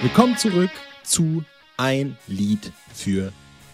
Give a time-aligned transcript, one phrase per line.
[0.00, 0.70] Willkommen zurück
[1.02, 1.42] zu
[1.76, 3.32] Ein Lied für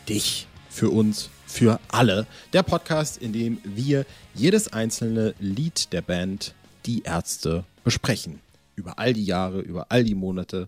[0.09, 2.27] dich, für uns, für alle.
[2.55, 6.55] Der Podcast, in dem wir jedes einzelne Lied der Band
[6.87, 8.41] Die Ärzte besprechen.
[8.75, 10.67] Über all die Jahre, über all die Monate.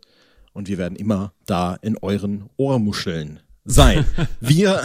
[0.52, 4.04] Und wir werden immer da in euren Ohrmuscheln sein.
[4.40, 4.82] Wir,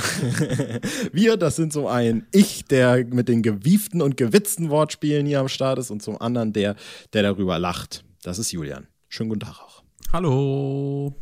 [1.11, 5.49] wir, das sind so ein Ich, der mit den gewieften und gewitzten Wortspielen hier am
[5.49, 6.77] Start ist und zum anderen der,
[7.11, 8.05] der darüber lacht.
[8.23, 8.87] Das ist Julian.
[9.09, 9.83] Schönen guten Tag auch.
[10.13, 11.15] Hallo.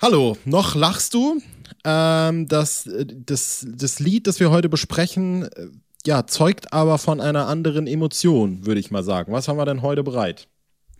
[0.00, 1.42] Hallo, noch lachst du?
[1.84, 5.68] Ähm, das, das, das Lied, das wir heute besprechen, äh,
[6.06, 9.30] ja, zeugt aber von einer anderen Emotion, würde ich mal sagen.
[9.34, 10.48] Was haben wir denn heute bereit?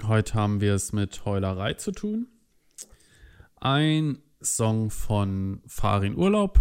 [0.06, 2.26] Heute haben wir es mit Heulerei zu tun.
[3.56, 6.60] Ein Song von Farin Urlaub.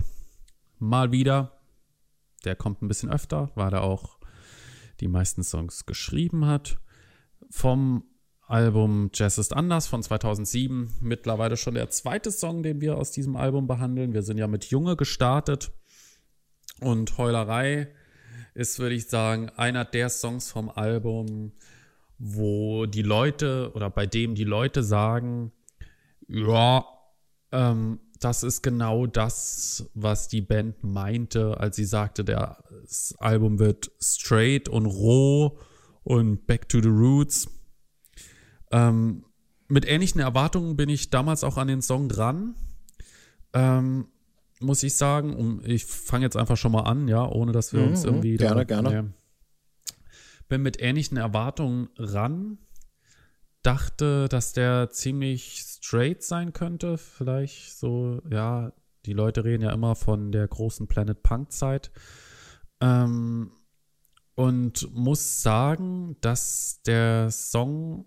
[0.80, 1.60] Mal wieder.
[2.46, 4.18] Der kommt ein bisschen öfter, weil er auch
[5.02, 6.78] die meisten Songs geschrieben hat.
[7.50, 8.06] Vom
[8.52, 10.92] Album Jazz ist anders von 2007.
[11.00, 14.14] Mittlerweile schon der zweite Song, den wir aus diesem Album behandeln.
[14.14, 15.72] Wir sind ja mit Junge gestartet.
[16.82, 17.94] Und Heulerei
[18.54, 21.54] ist, würde ich sagen, einer der Songs vom Album,
[22.18, 25.54] wo die Leute oder bei dem die Leute sagen,
[26.28, 26.84] ja,
[27.54, 33.92] ähm, das ist genau das, was die Band meinte, als sie sagte, das Album wird
[34.02, 35.58] straight und roh
[36.04, 37.48] und back to the roots.
[38.72, 39.26] Ähm,
[39.68, 42.56] mit ähnlichen Erwartungen bin ich damals auch an den Song dran.
[43.54, 44.08] Ähm,
[44.60, 47.82] muss ich sagen, um, ich fange jetzt einfach schon mal an, ja, ohne dass wir
[47.82, 48.38] mhm, uns irgendwie.
[48.38, 48.94] Gerne, da, gerne.
[48.94, 49.06] Ja,
[50.52, 52.58] bin mit ähnlichen Erwartungen ran.
[53.64, 56.98] Dachte, dass der ziemlich straight sein könnte.
[56.98, 58.74] Vielleicht so, ja,
[59.06, 61.92] die Leute reden ja immer von der großen Planet Punk Zeit.
[62.82, 63.52] Ähm,
[64.36, 68.06] und muss sagen, dass der Song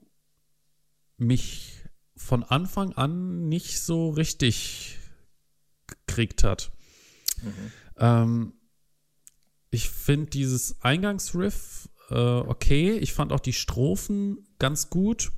[1.17, 1.83] mich
[2.17, 4.99] von Anfang an nicht so richtig
[5.87, 6.71] gekriegt hat.
[7.43, 7.73] Mhm.
[7.99, 8.53] Ähm,
[9.71, 12.93] ich finde dieses Eingangsriff äh, okay.
[12.93, 15.33] Ich fand auch die Strophen ganz gut.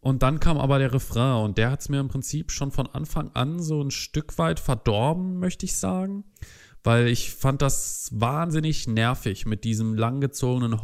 [0.00, 2.86] Und dann kam aber der Refrain und der hat es mir im Prinzip schon von
[2.88, 6.24] Anfang an so ein Stück weit verdorben, möchte ich sagen.
[6.82, 10.82] Weil ich fand das wahnsinnig nervig mit diesem langgezogenen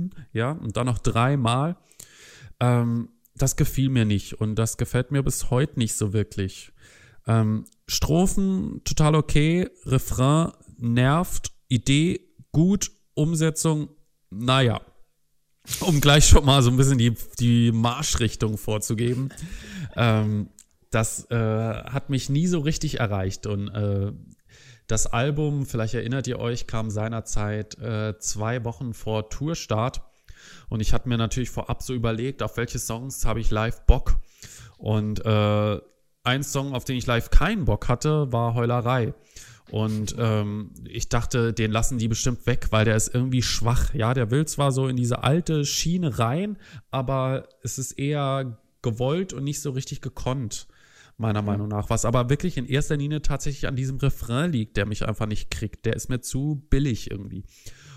[0.00, 0.26] Heulen.
[0.32, 1.76] Ja, und dann noch dreimal.
[2.60, 6.72] Ähm, das gefiel mir nicht und das gefällt mir bis heute nicht so wirklich.
[7.26, 12.20] Ähm, Strophen total okay, Refrain nervt, Idee
[12.52, 13.90] gut, Umsetzung,
[14.30, 14.80] naja
[15.80, 19.30] um gleich schon mal so ein bisschen die, die Marschrichtung vorzugeben.
[19.96, 20.48] Ähm,
[20.90, 23.46] das äh, hat mich nie so richtig erreicht.
[23.46, 24.12] Und äh,
[24.90, 30.02] das Album, vielleicht erinnert ihr euch, kam seinerzeit äh, zwei Wochen vor Tourstart.
[30.68, 34.16] Und ich hatte mir natürlich vorab so überlegt, auf welche Songs habe ich live Bock.
[34.78, 35.78] Und äh,
[36.24, 39.14] ein Song, auf den ich live keinen Bock hatte, war Heulerei.
[39.70, 43.94] Und ähm, ich dachte, den lassen die bestimmt weg, weil der ist irgendwie schwach.
[43.94, 46.58] Ja, der will zwar so in diese alte Schiene rein,
[46.90, 50.66] aber es ist eher gewollt und nicht so richtig gekonnt,
[51.20, 51.42] meiner.
[51.42, 51.90] Meinung nach.
[51.90, 55.50] Was aber wirklich in erster Linie tatsächlich an diesem Refrain liegt, der mich einfach nicht
[55.50, 55.86] kriegt.
[55.86, 57.44] Der ist mir zu billig irgendwie.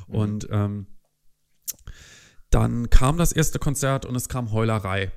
[0.08, 0.16] Mhm.
[0.16, 0.88] Und ähm,
[2.50, 5.12] dann kam das erste Konzert und es kam Heulerei.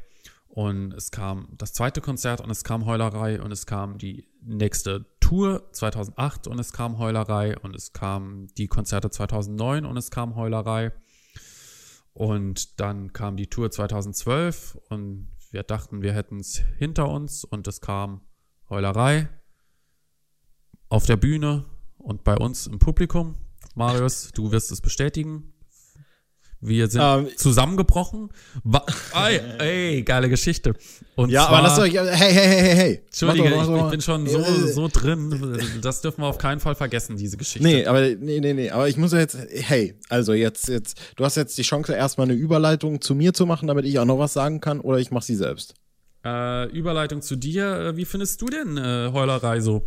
[0.49, 5.05] Und es kam das zweite Konzert und es kam Heulerei und es kam die nächste
[5.21, 10.35] Tour 2008 und es kam Heulerei und es kam die Konzerte 2009 und es kam
[10.35, 10.93] Heulerei.
[12.15, 17.67] Und dann kam die Tour 2012 und wir dachten, wir hätten es hinter uns und
[17.67, 18.21] es kam
[18.69, 19.29] Heulerei
[20.89, 21.65] auf der Bühne
[21.99, 23.37] und bei uns im Publikum.
[23.75, 25.53] Marius, du wirst es bestätigen.
[26.61, 28.31] Wir sind ähm, zusammengebrochen.
[29.15, 30.75] ey, ey, geile Geschichte.
[31.15, 33.03] Und ja, zwar, aber lass euch, hey, hey, hey, hey, hey.
[33.07, 35.59] Entschuldige, ich, ich, bin schon so, äh, so drin.
[35.83, 37.67] Das dürfen wir auf keinen Fall vergessen, diese Geschichte.
[37.67, 41.25] Nee, aber, nee, nee, nee, aber ich muss ja jetzt, hey, also jetzt, jetzt, du
[41.25, 44.19] hast jetzt die Chance, erstmal eine Überleitung zu mir zu machen, damit ich auch noch
[44.19, 45.75] was sagen kann, oder ich mach sie selbst.
[46.25, 47.81] Äh, Überleitung zu dir.
[47.81, 49.83] Äh, wie findest du denn äh, Heulerei so?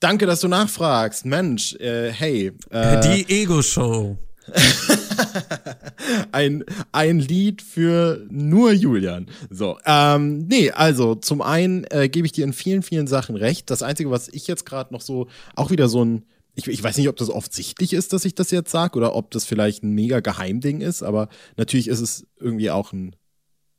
[0.00, 1.24] Danke, dass du nachfragst.
[1.24, 2.52] Mensch, äh, hey.
[2.70, 4.18] Äh, die Ego-Show.
[6.32, 9.26] ein, ein Lied für nur Julian.
[9.50, 13.70] So, ähm, nee, also zum einen äh, gebe ich dir in vielen, vielen Sachen recht.
[13.70, 16.24] Das Einzige, was ich jetzt gerade noch so, auch wieder so ein,
[16.54, 19.30] ich, ich weiß nicht, ob das offensichtlich ist, dass ich das jetzt sage, oder ob
[19.30, 23.16] das vielleicht ein mega Geheimding ist, aber natürlich ist es irgendwie auch ein,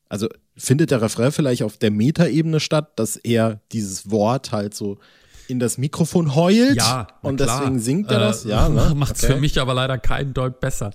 [0.09, 0.27] also
[0.57, 4.97] findet der Refrain vielleicht auf der Metaebene statt, dass er dieses Wort halt so
[5.47, 6.75] in das Mikrofon heult.
[6.75, 8.45] Ja, und deswegen singt er das.
[8.45, 8.93] Äh, ja, ne?
[8.95, 9.33] macht es okay.
[9.33, 10.91] für mich aber leider keinen Deut besser.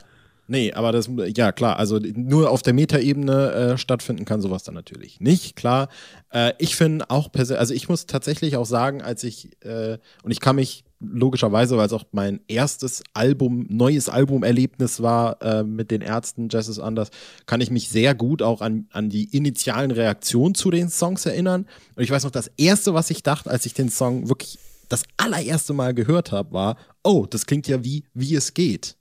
[0.51, 4.75] Nee, aber das, ja klar, also nur auf der Metaebene äh, stattfinden kann sowas dann
[4.75, 5.89] natürlich nicht, klar.
[6.33, 10.33] Äh, ich finde auch persönlich, also ich muss tatsächlich auch sagen, als ich, äh, und
[10.33, 15.91] ich kann mich logischerweise, weil es auch mein erstes Album, neues Albumerlebnis war äh, mit
[15.91, 17.11] den Ärzten, Jazz is Anders,
[17.47, 21.67] kann ich mich sehr gut auch an, an die initialen Reaktionen zu den Songs erinnern.
[21.97, 24.59] Und ich weiß noch, das erste, was ich dachte, als ich den Song wirklich
[24.89, 28.97] das allererste Mal gehört habe, war, oh, das klingt ja wie, wie es geht.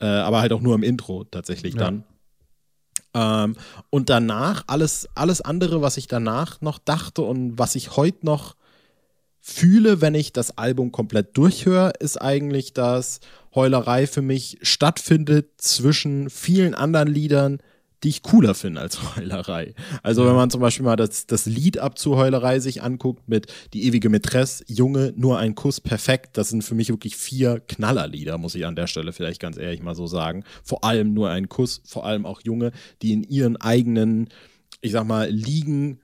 [0.00, 2.04] Äh, aber halt auch nur im Intro tatsächlich dann.
[3.14, 3.56] Ähm,
[3.90, 8.56] und danach, alles, alles andere, was ich danach noch dachte und was ich heute noch
[9.42, 13.20] fühle, wenn ich das Album komplett durchhöre, ist eigentlich, dass
[13.54, 17.58] Heulerei für mich stattfindet zwischen vielen anderen Liedern,
[18.04, 19.74] die ich cooler finde als Heulerei.
[20.04, 23.52] Also wenn man zum Beispiel mal das, das Lied ab zu Heulerei sich anguckt mit
[23.74, 28.38] Die ewige Mätresse, Junge, nur ein Kuss, perfekt, das sind für mich wirklich vier Knallerlieder,
[28.38, 30.44] muss ich an der Stelle vielleicht ganz ehrlich mal so sagen.
[30.62, 32.70] Vor allem nur ein Kuss, vor allem auch Junge,
[33.02, 34.28] die in ihren eigenen,
[34.80, 36.00] ich sag mal, Ligen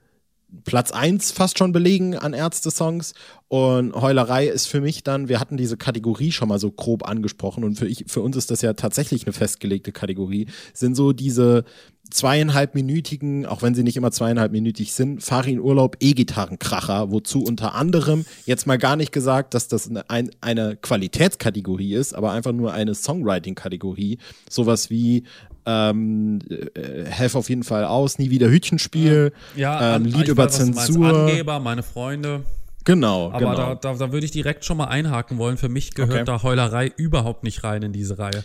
[0.65, 3.13] Platz 1 fast schon belegen an Ärzte-Songs.
[3.47, 7.63] Und Heulerei ist für mich dann, wir hatten diese Kategorie schon mal so grob angesprochen
[7.63, 11.65] und für, ich, für uns ist das ja tatsächlich eine festgelegte Kategorie, sind so diese
[12.11, 18.67] zweieinhalbminütigen, auch wenn sie nicht immer zweieinhalbminütig sind, Farin Urlaub E-Gitarrenkracher, wozu unter anderem jetzt
[18.67, 24.17] mal gar nicht gesagt, dass das eine, eine Qualitätskategorie ist, aber einfach nur eine Songwriting-Kategorie.
[24.49, 25.23] Sowas wie
[25.69, 30.57] ähm, äh, helf auf jeden Fall aus, nie wieder Hütchenspiel, ja, ähm, Lied über weiß,
[30.57, 31.09] Zensur.
[31.09, 32.43] Angeber, meine Freunde.
[32.85, 33.55] Genau, Aber genau.
[33.55, 35.57] da, da, da würde ich direkt schon mal einhaken wollen.
[35.57, 36.25] Für mich gehört Okay.
[36.25, 38.43] da Heulerei überhaupt nicht rein in diese Reihe.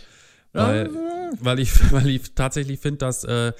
[0.53, 0.89] Weil,
[1.41, 3.53] weil, ich, weil ich tatsächlich finde, dass, äh,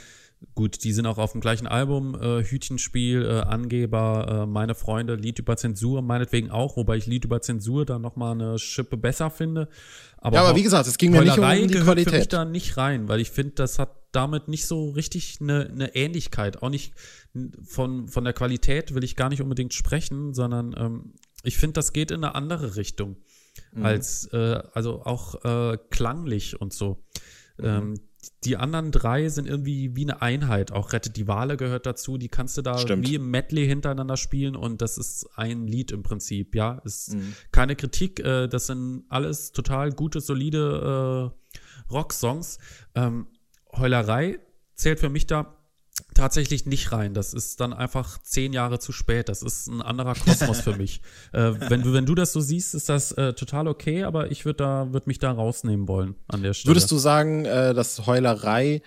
[0.54, 5.16] gut, die sind auch auf dem gleichen Album, äh, Hütchenspiel, äh, Angeber, äh, meine Freunde,
[5.16, 9.30] Lied über Zensur, meinetwegen auch, wobei ich Lied über Zensur dann nochmal eine Schippe besser
[9.32, 9.70] finde.
[10.26, 12.34] Aber, ja, aber wie gesagt, es ging mir nicht um die gehört für mich Qualität.
[12.34, 16.64] da nicht rein, weil ich finde, das hat damit nicht so richtig eine, eine Ähnlichkeit.
[16.64, 16.96] Auch nicht
[17.64, 21.14] von, von der Qualität will ich gar nicht unbedingt sprechen, sondern ähm,
[21.44, 23.18] ich finde, das geht in eine andere Richtung.
[23.72, 23.86] Mhm.
[23.86, 27.06] Als, äh, also auch äh, klanglich und so.
[27.60, 27.66] Mhm.
[27.66, 27.94] Ähm,
[28.44, 30.72] die anderen drei sind irgendwie wie eine Einheit.
[30.72, 32.18] Auch Rettet die Wale gehört dazu.
[32.18, 33.08] Die kannst du da Stimmt.
[33.08, 36.56] wie im Medley hintereinander spielen und das ist ein Lied im Prinzip.
[36.56, 37.34] Ja, ist Mhm.
[37.52, 38.20] keine Kritik.
[38.20, 42.58] Äh, das sind alles total gute, solide äh, Rocksongs.
[42.96, 43.28] Ähm,
[43.76, 44.40] Heulerei
[44.76, 45.55] zählt für mich da
[46.16, 47.14] tatsächlich nicht rein.
[47.14, 49.30] Das ist dann einfach zehn Jahre zu spät.
[49.30, 51.02] Das ist ein anderer Kosmos für mich.
[51.34, 54.46] Äh, wenn, du, wenn du das so siehst, ist das äh, total okay, aber ich
[54.46, 56.72] würde da, würd mich da rausnehmen wollen an der Stelle.
[56.72, 58.82] Würdest du sagen, äh, dass Heulerei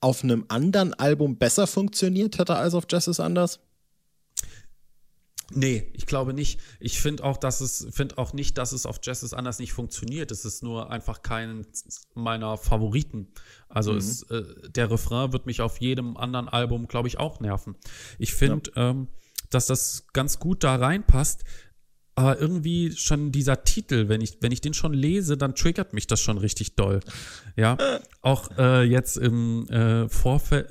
[0.00, 3.60] auf einem anderen Album besser funktioniert hätte als auf Jazz is Anders?
[5.52, 6.60] Nee, ich glaube nicht.
[6.80, 9.72] Ich finde auch, dass es, finde auch nicht, dass es auf Jazz is anders nicht
[9.72, 10.30] funktioniert.
[10.30, 11.66] Es ist nur einfach kein
[12.14, 13.28] meiner Favoriten.
[13.68, 17.74] Also es, äh, der Refrain wird mich auf jedem anderen Album, glaube ich, auch nerven.
[18.18, 19.08] Ich finde, ähm,
[19.50, 21.44] dass das ganz gut da reinpasst.
[22.16, 26.06] Aber irgendwie schon dieser Titel, wenn ich, wenn ich den schon lese, dann triggert mich
[26.06, 27.00] das schon richtig doll.
[27.56, 27.76] Ja,
[28.20, 30.70] auch äh, jetzt im äh, Vorfeld,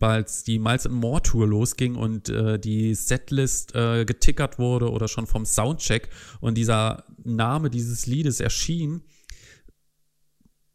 [0.00, 5.06] als die Miles and More Tour losging und äh, die Setlist äh, getickert wurde oder
[5.06, 6.08] schon vom Soundcheck
[6.40, 9.02] und dieser Name dieses Liedes erschien,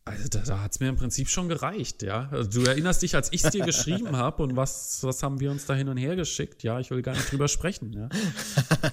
[0.07, 2.29] also da, da hat es mir im Prinzip schon gereicht, ja.
[2.31, 5.51] Also du erinnerst dich, als ich es dir geschrieben habe und was, was haben wir
[5.51, 6.63] uns da hin und her geschickt?
[6.63, 8.09] Ja, ich will gar nicht drüber sprechen, ja.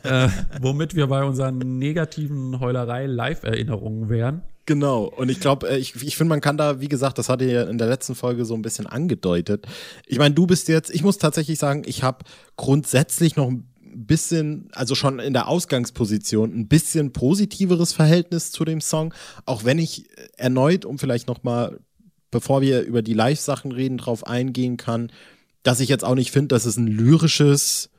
[0.27, 0.29] äh,
[0.61, 4.43] womit wir bei unseren negativen Heulerei-Live-Erinnerungen wären.
[4.67, 5.05] Genau.
[5.05, 7.65] Und ich glaube, äh, ich, ich finde, man kann da, wie gesagt, das hatte ja
[7.65, 9.67] in der letzten Folge so ein bisschen angedeutet.
[10.07, 12.25] Ich meine, du bist jetzt, ich muss tatsächlich sagen, ich habe
[12.57, 18.81] grundsätzlich noch ein bisschen, also schon in der Ausgangsposition, ein bisschen positiveres Verhältnis zu dem
[18.81, 19.15] Song,
[19.47, 21.81] auch wenn ich erneut, um vielleicht noch mal,
[22.31, 25.11] bevor wir über die Live-Sachen reden, drauf eingehen kann,
[25.63, 27.91] dass ich jetzt auch nicht finde, dass es ein lyrisches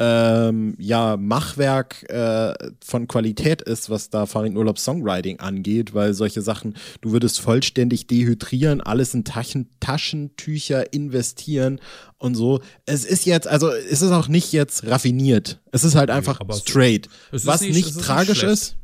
[0.00, 6.40] ähm, ja, Machwerk äh, von Qualität ist, was da Farin Urlaubs Songwriting angeht, weil solche
[6.40, 11.80] Sachen, du würdest vollständig dehydrieren, alles in Taschen, Taschentücher investieren
[12.18, 12.60] und so.
[12.86, 15.60] Es ist jetzt, also es ist auch nicht jetzt raffiniert.
[15.72, 17.08] Es ist halt einfach es- straight.
[17.30, 18.52] was nicht- nicht, nicht tragisch schlecht.
[18.52, 18.76] ist.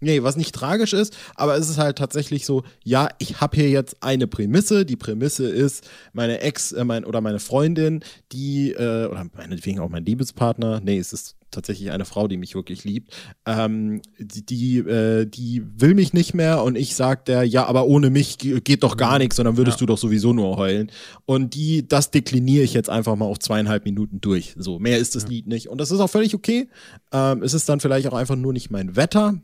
[0.00, 3.68] Nee, was nicht tragisch ist, aber es ist halt tatsächlich so, ja, ich habe hier
[3.68, 4.86] jetzt eine Prämisse.
[4.86, 8.00] Die Prämisse ist, meine Ex äh, mein, oder meine Freundin,
[8.32, 12.54] die, äh, oder meinetwegen auch mein Liebespartner, nee, es ist tatsächlich eine Frau, die mich
[12.54, 13.12] wirklich liebt,
[13.44, 17.86] ähm, die, die, äh, die will mich nicht mehr und ich sag der, ja, aber
[17.86, 19.80] ohne mich ge- geht doch gar nichts und dann würdest Ja.
[19.80, 20.92] du doch sowieso nur heulen.
[21.26, 24.54] Und die, das dekliniere ich jetzt einfach mal auf zweieinhalb Minuten durch.
[24.56, 25.68] So, mehr ist das Lied nicht.
[25.68, 26.68] Und das ist auch völlig okay.
[27.12, 29.34] Ähm, es ist dann vielleicht auch einfach nur nicht mein Wetter.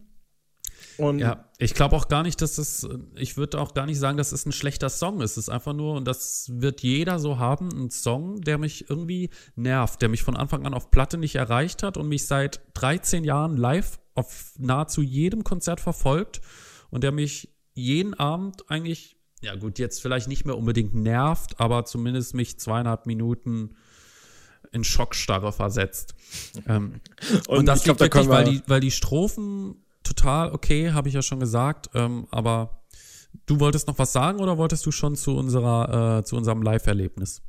[0.99, 4.17] Und Ja, ich glaube auch gar nicht, dass es, ich würde auch gar nicht sagen,
[4.17, 5.33] dass es ein schlechter Song ist.
[5.33, 9.31] Es ist einfach nur, und das wird jeder so haben, ein Song, der mich irgendwie
[9.55, 13.25] nervt, der mich von Anfang an auf Platte nicht erreicht hat und mich seit 13
[13.25, 16.41] Jahren live auf nahezu jedem Konzert verfolgt
[16.91, 21.85] und der mich jeden Abend eigentlich, ja gut, jetzt vielleicht nicht mehr unbedingt nervt, aber
[21.85, 23.77] zumindest mich zweieinhalb Minuten
[24.73, 26.15] in Schockstarre versetzt.
[26.67, 27.01] Ähm,
[27.49, 29.77] und, das ich glaub, liegt wirklich, weil die, weil die Strophen
[30.07, 31.91] total okay, habe ich ja schon gesagt.
[31.95, 32.83] Ähm, aber
[33.47, 37.43] du wolltest noch was sagen oder wolltest du schon zu unserer, äh, zu unserem Live-Erlebnis?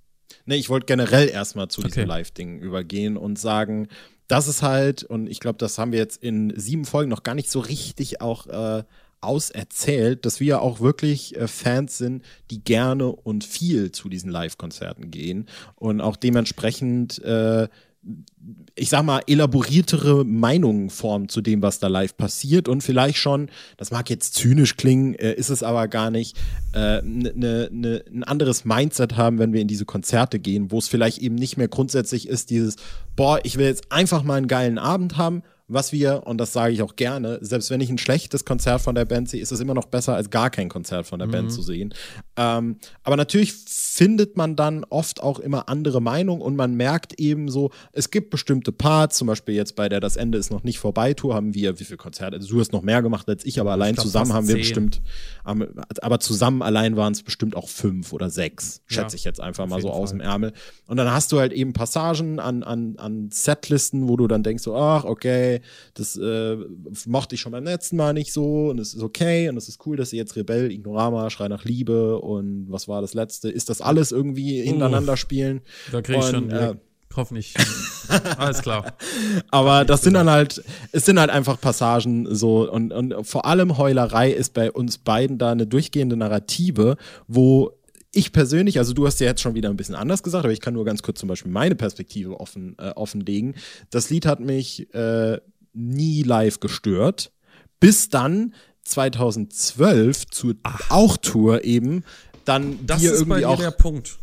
[0.45, 2.07] Nee, ich wollte generell erstmal zu diesem Okay.
[2.07, 3.87] Live-Ding übergehen und sagen,
[4.27, 7.35] das ist halt, und ich glaube, das haben wir jetzt in sieben Folgen noch gar
[7.35, 8.83] nicht so richtig auch äh,
[9.21, 15.11] auserzählt, dass wir auch wirklich äh, Fans sind, die gerne und viel zu diesen Live-Konzerten
[15.11, 17.67] gehen und auch dementsprechend äh,
[18.75, 22.67] ich sag mal, elaboriertere Meinungen formen zu dem, was da live passiert.
[22.67, 26.37] Und vielleicht schon, das mag jetzt zynisch klingen, äh, ist es aber gar nicht,
[26.73, 30.77] äh, ne, ne, ne, ein anderes Mindset haben, wenn wir in diese Konzerte gehen, wo
[30.77, 32.75] es vielleicht eben nicht mehr grundsätzlich ist, dieses,
[33.15, 36.73] boah, ich will jetzt einfach mal einen geilen Abend haben, was wir, und das sage
[36.73, 39.59] ich auch gerne, selbst wenn ich ein schlechtes Konzert von der Band sehe, ist es
[39.59, 41.93] immer noch besser, als gar kein Konzert von der Band zu sehen.
[42.37, 47.49] Ähm, aber natürlich findet man dann oft auch immer andere Meinungen und man merkt eben
[47.49, 50.79] so, es gibt bestimmte Parts, zum Beispiel jetzt bei der Das Ende ist noch nicht
[50.79, 53.59] vorbei Tour, haben wir, wie viele Konzerte, also du hast noch mehr gemacht als ich,
[53.59, 54.61] aber allein glaub, zusammen haben wir zehn.
[54.61, 55.01] bestimmt,
[55.43, 59.67] aber zusammen allein waren es bestimmt auch fünf oder sechs, schätze Ja, ich jetzt einfach
[59.67, 60.19] mal so jeden aus Fall.
[60.19, 60.53] dem Ärmel.
[60.87, 64.63] Und dann hast du halt eben Passagen an, an, an Setlisten, wo du dann denkst
[64.63, 65.56] so, ach, okay,
[65.93, 66.57] das äh,
[67.05, 69.85] mochte ich schon beim letzten Mal nicht so und es ist okay und es ist
[69.85, 73.49] cool, dass sie jetzt Rebell, Ignorama, Schrei nach Liebe und was war das letzte?
[73.49, 75.61] Ist das alles irgendwie hintereinander spielen?
[75.91, 76.75] Da kriege ich Und, schon, äh,
[77.15, 77.53] hoffentlich.
[78.37, 78.93] Alles klar.
[79.51, 83.77] Aber das sind dann halt, es sind halt einfach Passagen so und, und vor allem
[83.77, 86.95] Heulerei ist bei uns beiden da eine durchgehende Narrative,
[87.27, 87.76] wo
[88.17, 90.61] ich persönlich, also du hast ja jetzt schon wieder ein bisschen anders gesagt, aber ich
[90.61, 93.53] kann nur ganz kurz zum Beispiel meine Perspektive offen, äh, offenlegen.
[93.91, 95.39] Das Lied hat mich äh,
[95.73, 97.31] nie live gestört,
[97.79, 98.55] bis dann
[98.85, 100.55] 2012 zur
[100.89, 102.03] auch Tour eben
[102.45, 104.17] dann Das wir ist bei irgendwie mir auch der Punkt.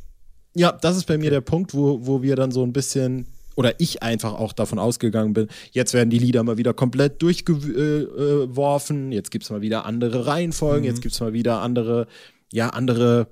[0.56, 3.78] ja, das ist bei mir der Punkt, wo, wo wir dann so ein bisschen, oder
[3.78, 9.30] ich einfach auch davon ausgegangen bin, jetzt werden die Lieder mal wieder komplett durchgeworfen, jetzt
[9.30, 12.08] gibt's mal wieder andere Reihenfolgen, jetzt gibt's mal wieder andere,
[12.50, 13.28] ja, andere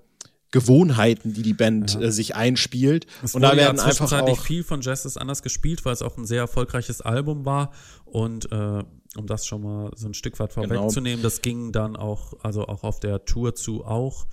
[0.53, 3.07] Gewohnheiten, die die Band äh, sich einspielt.
[3.23, 6.03] Es und da werden ja einfach auch, viel von Jazz ist anders gespielt, weil es
[6.03, 7.73] auch ein sehr erfolgreiches Album war.
[8.05, 8.85] Und äh,
[9.17, 10.69] um das schon mal so ein Stück weit Genau.
[10.69, 14.27] vorwegzunehmen, das ging dann auch, also auch auf der Tour zu auch,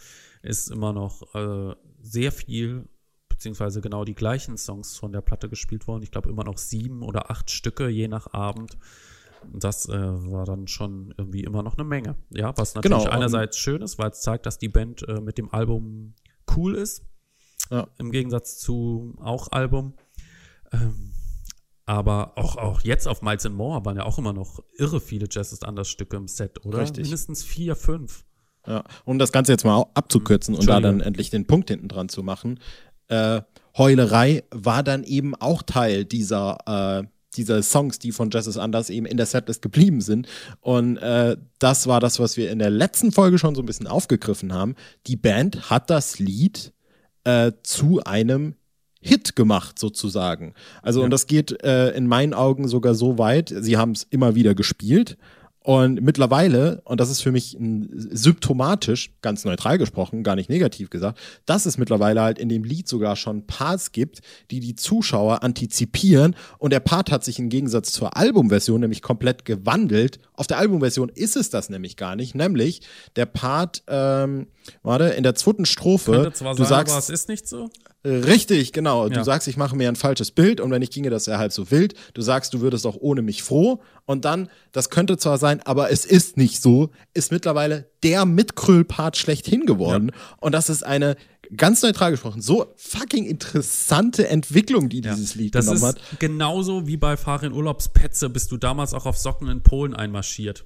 [0.44, 2.88] ist immer noch äh, sehr viel,
[3.30, 6.04] beziehungsweise genau die gleichen Songs von der Platte gespielt worden.
[6.04, 8.78] Ich glaube immer noch sieben oder acht Stücke je nach Abend.
[9.54, 12.16] Das äh, war dann schon irgendwie immer noch eine Menge.
[12.30, 15.38] Ja, was natürlich Genau, einerseits schön ist, weil es zeigt, dass die Band äh, mit
[15.38, 16.16] dem Album
[16.56, 17.04] cool ist.
[17.70, 17.88] Ja.
[17.98, 19.94] Im Gegensatz zu auch Album.
[20.72, 21.14] Ähm,
[21.86, 25.28] aber auch, auch jetzt auf Miles and More waren ja auch immer noch irre viele
[25.30, 26.80] Jazz ist anders Stücke im Set, oder?
[26.80, 27.04] Richtig.
[27.04, 28.26] Mindestens vier, fünf.
[28.68, 32.10] Ja, um das Ganze jetzt mal abzukürzen und da dann endlich den Punkt hinten dran
[32.10, 32.60] zu machen.
[33.08, 33.42] Äh,
[33.78, 39.06] Heulerei war dann eben auch Teil dieser, äh, dieser Songs, die von is Anders eben
[39.06, 40.28] in der Setlist geblieben sind.
[40.62, 43.88] Und äh, das war das, was wir in der letzten Folge schon so ein bisschen
[43.88, 44.76] aufgegriffen haben.
[45.08, 46.74] Die Band hat das Lied
[47.24, 48.56] äh, zu einem
[49.02, 50.54] Hit gemacht, sozusagen.
[50.82, 54.36] Also, und das geht äh, in meinen Augen sogar so weit, sie haben es immer
[54.36, 55.18] wieder gespielt.
[55.70, 61.20] Und mittlerweile, und das ist für mich symptomatisch, ganz neutral gesprochen, gar nicht negativ gesagt,
[61.46, 66.36] dass es mittlerweile halt in dem Lied sogar schon Parts gibt, die die Zuschauer antizipieren.
[66.58, 70.18] Und der Part hat sich im Gegensatz zur Albumversion nämlich komplett gewandelt.
[70.34, 72.34] Auf der Albumversion ist es das nämlich gar nicht.
[72.34, 72.82] Nämlich
[73.16, 74.48] der Part, ähm,
[74.82, 77.70] warte, in der zweiten Strophe, Könnte zwar du sein, sagst, aber es ist nicht so.
[78.06, 79.10] Richtig, genau.
[79.10, 79.24] Du Ja.
[79.24, 81.70] sagst, ich mache mir ein falsches Bild und wenn ich ginge, das wäre halb so
[81.70, 81.96] wild.
[82.14, 83.82] Du sagst, du würdest auch ohne mich froh.
[84.06, 89.18] Und dann, das könnte zwar sein, aber es ist nicht so, ist mittlerweile der Mitkrüll-Part
[89.18, 90.12] schlechthin geworden.
[90.38, 91.18] Und das ist eine,
[91.58, 96.20] ganz neutral gesprochen, so fucking interessante Entwicklung, die dieses Lied Das genommen ist hat.
[96.20, 100.66] genauso wie bei Farin Urlaubspetze bist du damals auch auf Socken in Polen einmarschiert.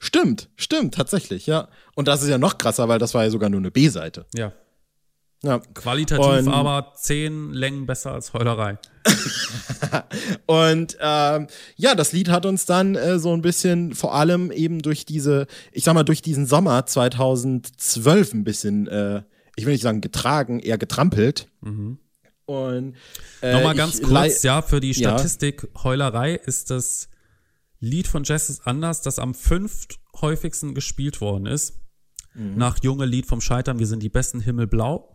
[0.00, 1.68] Stimmt, stimmt, tatsächlich, ja.
[1.94, 4.26] Und das ist ja noch krasser, weil das war ja sogar nur eine B-Seite.
[4.34, 4.52] Ja.
[5.44, 5.58] Ja.
[5.74, 8.78] Qualitativ Und- aber zehn Längen besser als Heulerei.
[10.46, 11.46] Und ähm,
[11.76, 15.46] ja, das Lied hat uns dann äh, so ein bisschen, vor allem eben durch diese,
[15.72, 19.22] ich sag mal, durch diesen Sommer 2012 ein bisschen, äh,
[19.56, 21.48] ich will nicht sagen getragen, eher getrampelt.
[22.46, 22.94] Und
[23.40, 25.10] äh, Nochmal ganz kurz, ja, für die Ja.
[25.10, 27.08] Statistik, Heulerei ist das
[27.80, 31.80] Lied von Jazz ist anders, das am fünft häufigsten gespielt worden ist.
[32.34, 32.56] Mhm.
[32.56, 35.08] Nach Junge Lied vom Scheitern, wir sind die besten Himmelblau.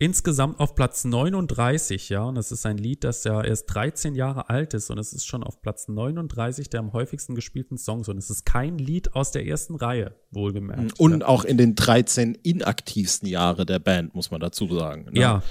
[0.00, 4.48] Insgesamt auf Platz 39, ja, und das ist ein Lied, das ja erst 13 Jahre
[4.48, 8.16] alt ist und es ist schon auf Platz 39 der am häufigsten gespielten Songs und
[8.16, 11.00] es ist kein Lied aus der ersten Reihe, wohlgemerkt.
[11.00, 11.26] Und ja.
[11.26, 15.06] auch in den 13 inaktivsten Jahre der Band, muss man dazu sagen.
[15.10, 15.20] Ne?
[15.20, 15.42] Ja.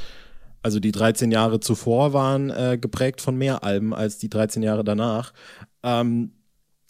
[0.63, 4.85] Also die 13 Jahre zuvor waren äh, geprägt von mehr Alben als die 13 Jahre
[4.85, 5.33] danach.
[5.83, 6.31] Ähm,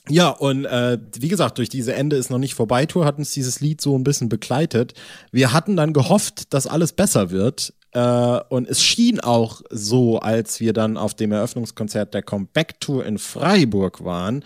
[0.10, 3.32] ja, und äh, wie gesagt, durch diese Ende ist noch nicht vorbei Tour hat uns
[3.32, 4.94] dieses Lied so ein bisschen begleitet.
[5.32, 7.74] Wir hatten dann gehofft, dass alles besser wird.
[7.92, 13.06] Äh, und es schien auch so, als wir dann auf dem Eröffnungskonzert der Comeback Tour
[13.06, 14.44] in Freiburg waren.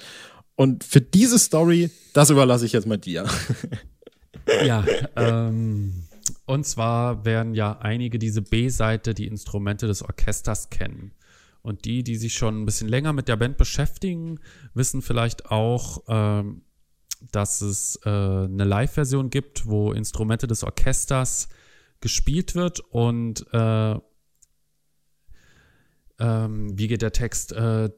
[0.56, 3.26] Und für diese Story, das überlasse ich jetzt mal dir.
[4.66, 4.84] Ja,
[5.16, 6.04] ähm,
[6.46, 11.12] und zwar werden ja einige diese B-Seite, die Instrumente des Orchesters kennen.
[11.62, 14.40] Und die, die sich schon ein bisschen länger mit der Band beschäftigen,
[14.74, 16.64] wissen vielleicht auch, ähm,
[17.32, 21.50] dass es äh, eine Live-Version gibt, wo Instrumente des Orchesters
[22.00, 23.96] gespielt wird und äh,
[26.20, 27.52] ähm, wie geht der Text?
[27.52, 27.90] Äh,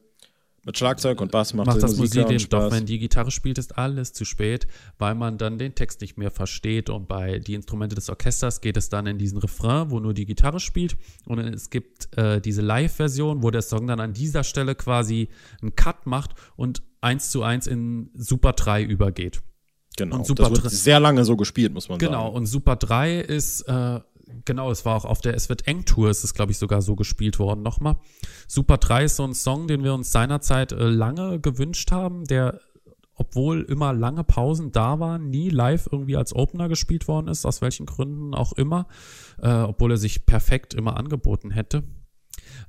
[0.66, 2.72] mit Schlagzeug und Bass macht, macht das Musik den Stoff.
[2.72, 4.68] Wenn die Gitarre spielt, ist alles zu spät,
[4.98, 6.90] weil man dann den Text nicht mehr versteht.
[6.90, 10.26] Und bei die Instrumente des Orchesters geht es dann in diesen Refrain, wo nur die
[10.26, 10.96] Gitarre spielt.
[11.26, 15.30] Und es gibt äh, diese Live-Version, wo der Song dann an dieser Stelle quasi
[15.62, 19.42] einen Cut macht und eins zu eins in Super 3 übergeht.
[19.98, 20.18] Genau.
[20.18, 22.24] Und Super das wird sehr lange so gespielt, muss man genau, sagen.
[22.26, 22.38] Genau.
[22.38, 24.00] Und Super 3 ist äh,
[24.46, 26.82] genau, es war auch auf der Es wird eng Tour, ist es, glaube ich, sogar
[26.82, 27.98] so gespielt worden nochmal.
[28.48, 32.60] Super 3 ist so ein Song, den wir uns seinerzeit äh, lange gewünscht haben, der,
[33.16, 37.62] obwohl immer lange Pausen da waren, nie live irgendwie als Opener gespielt worden ist, aus
[37.62, 38.88] welchen Gründen auch immer,
[39.42, 41.84] äh, obwohl er sich perfekt immer angeboten hätte.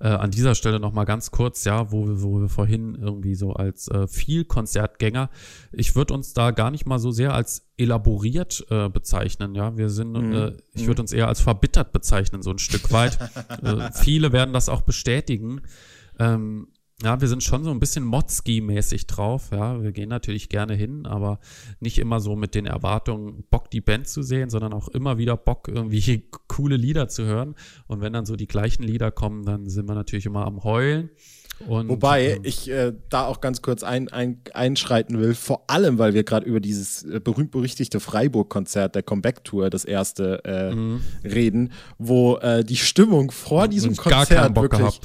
[0.01, 3.89] Äh, an dieser Stelle nochmal ganz kurz, ja, wo, wo wir vorhin irgendwie so als
[3.89, 5.31] äh, viel Konzertgänger,
[5.73, 9.77] ich würde uns da gar nicht mal so sehr als elaboriert äh, bezeichnen, ja.
[9.77, 10.33] Wir sind, mhm.
[10.33, 11.05] äh, ich würde mhm.
[11.05, 13.19] uns eher als verbittert bezeichnen, so ein Stück weit.
[13.63, 15.63] äh, viele werden das auch bestätigen.
[16.19, 16.69] Ähm,
[17.03, 19.51] ja, wir sind schon so ein bisschen Motzki-mäßig drauf.
[19.51, 21.41] Ja, wir gehen natürlich gerne hin, aber
[21.81, 25.37] nicht immer so mit den Erwartungen, Bock die Band zu sehen, sondern auch immer wieder
[25.37, 27.57] Bock, irgendwie coole Lieder zu hören.
[27.89, 31.11] Und wenn dann so die gleichen Lieder kommen, dann sind wir natürlich immer am Heulen.
[31.69, 35.99] Und, Wobei ähm, ich äh, da auch ganz kurz ein, ein, einschreiten will, vor allem,
[35.99, 41.01] weil wir gerade über dieses äh, berühmt-berüchtigte Freiburg-Konzert der Comeback-Tour, das erste, äh, mhm.
[41.23, 45.01] reden, wo äh, die Stimmung vor diesem Konzert wirklich gehabt.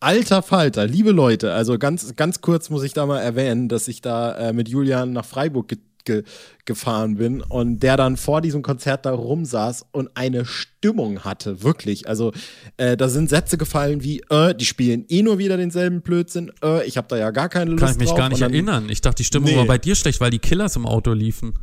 [0.00, 4.02] Alter Falter, liebe Leute, also ganz, ganz kurz muss ich da mal erwähnen, dass ich
[4.02, 6.22] da äh, mit Julian nach Freiburg ge ge
[6.64, 12.08] gefahren bin und der dann vor diesem Konzert da rumsaß und eine Stimmung hatte, wirklich.
[12.08, 12.32] Also
[12.76, 16.86] äh, da sind Sätze gefallen wie, äh, die spielen eh nur wieder denselben Blödsinn, äh,
[16.86, 18.18] ich habe da ja gar keine Lust Kann ich mich drauf.
[18.18, 18.88] gar nicht dann, erinnern.
[18.88, 19.56] Ich dachte, die Stimmung nee.
[19.56, 21.54] war bei dir schlecht, weil die Killers im Auto liefen.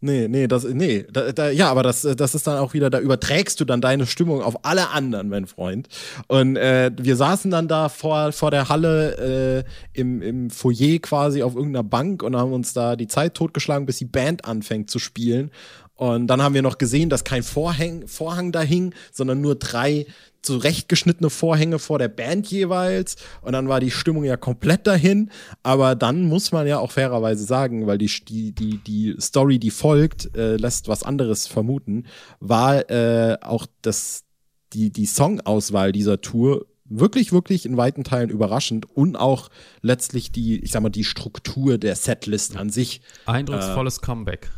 [0.00, 3.00] Nee, nee, das, nee, da, da, ja, aber das, das ist dann auch wieder, da
[3.00, 5.88] überträgst du dann deine Stimmung auf alle anderen, mein Freund.
[6.28, 11.42] Und äh, wir saßen dann da vor, vor der Halle äh, im, im Foyer quasi
[11.42, 15.00] auf irgendeiner Bank und haben uns da die Zeit totgeschlagen, bis die Band anfängt zu
[15.00, 15.50] spielen.
[15.96, 20.06] Und dann haben wir noch gesehen, dass kein Vorhang, Vorhang da hing, sondern nur drei
[20.42, 23.16] zurechtgeschnittene Vorhänge vor der Band jeweils.
[23.42, 25.30] Und dann war die Stimmung ja komplett dahin.
[25.62, 29.70] Aber dann muss man ja auch fairerweise sagen, weil die, die, die, die Story, die
[29.70, 32.06] folgt, äh, lässt was anderes vermuten,
[32.40, 34.24] war äh, auch das,
[34.72, 39.50] die, die Songauswahl dieser Tour wirklich, wirklich in weiten Teilen überraschend und auch
[39.82, 43.02] letztlich die, ich sag mal, die Struktur der Setlist an sich.
[43.26, 44.50] Eindrucksvolles äh, Comeback.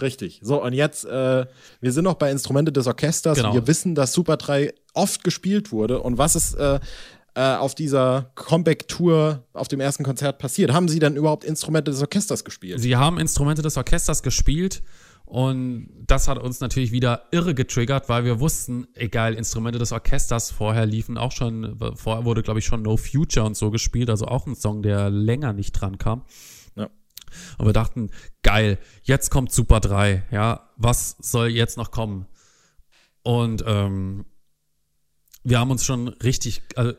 [0.00, 0.40] Richtig.
[0.42, 1.46] So, und jetzt, äh,
[1.80, 3.36] wir sind noch bei Instrumente des Orchesters.
[3.36, 3.54] Genau.
[3.54, 6.00] Wir wissen, dass Super 3 oft gespielt wurde.
[6.00, 6.80] Und was ist äh,
[7.34, 10.72] äh, auf dieser Comeback-Tour, auf dem ersten Konzert passiert?
[10.72, 12.80] Haben Sie dann überhaupt Instrumente des Orchesters gespielt?
[12.80, 14.82] Sie haben Instrumente des Orchesters gespielt.
[15.28, 20.50] Und das hat uns natürlich wieder irre getriggert, weil wir wussten, egal, Instrumente des Orchesters
[20.50, 24.24] vorher liefen auch schon, vorher wurde, glaube ich, schon No Future und so gespielt, also
[24.24, 26.22] auch ein Song, der länger nicht dran kam.
[27.58, 28.10] Und wir dachten,
[28.42, 32.26] geil, jetzt kommt Super 3, ja, was soll jetzt noch kommen?
[33.22, 34.24] Und ähm,
[35.44, 36.92] wir haben uns schon richtig, also,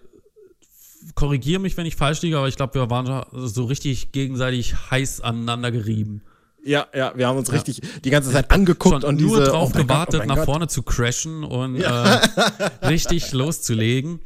[1.15, 5.21] korrigiere mich, wenn ich falsch liege, aber ich glaube, wir waren so richtig gegenseitig heiß
[5.21, 6.21] aneinander gerieben.
[6.63, 7.55] Ja, ja, wir haben uns ja.
[7.55, 10.45] richtig die ganze Zeit angeguckt und nur diese, drauf oh gewartet, Gott, oh nach Gott.
[10.45, 12.15] vorne zu crashen und ja.
[12.15, 14.19] äh, richtig loszulegen.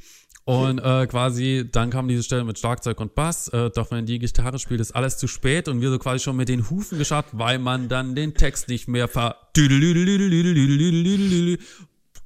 [0.46, 3.48] Und äh, quasi, dann kam diese Stelle mit Schlagzeug und Bass.
[3.48, 5.70] Äh, doch wenn die Gitarre spielt, ist alles zu spät.
[5.70, 8.88] Und wir so quasi schon mit den Hufen geschafft, weil man dann den Text nicht
[8.88, 9.38] mehr ver...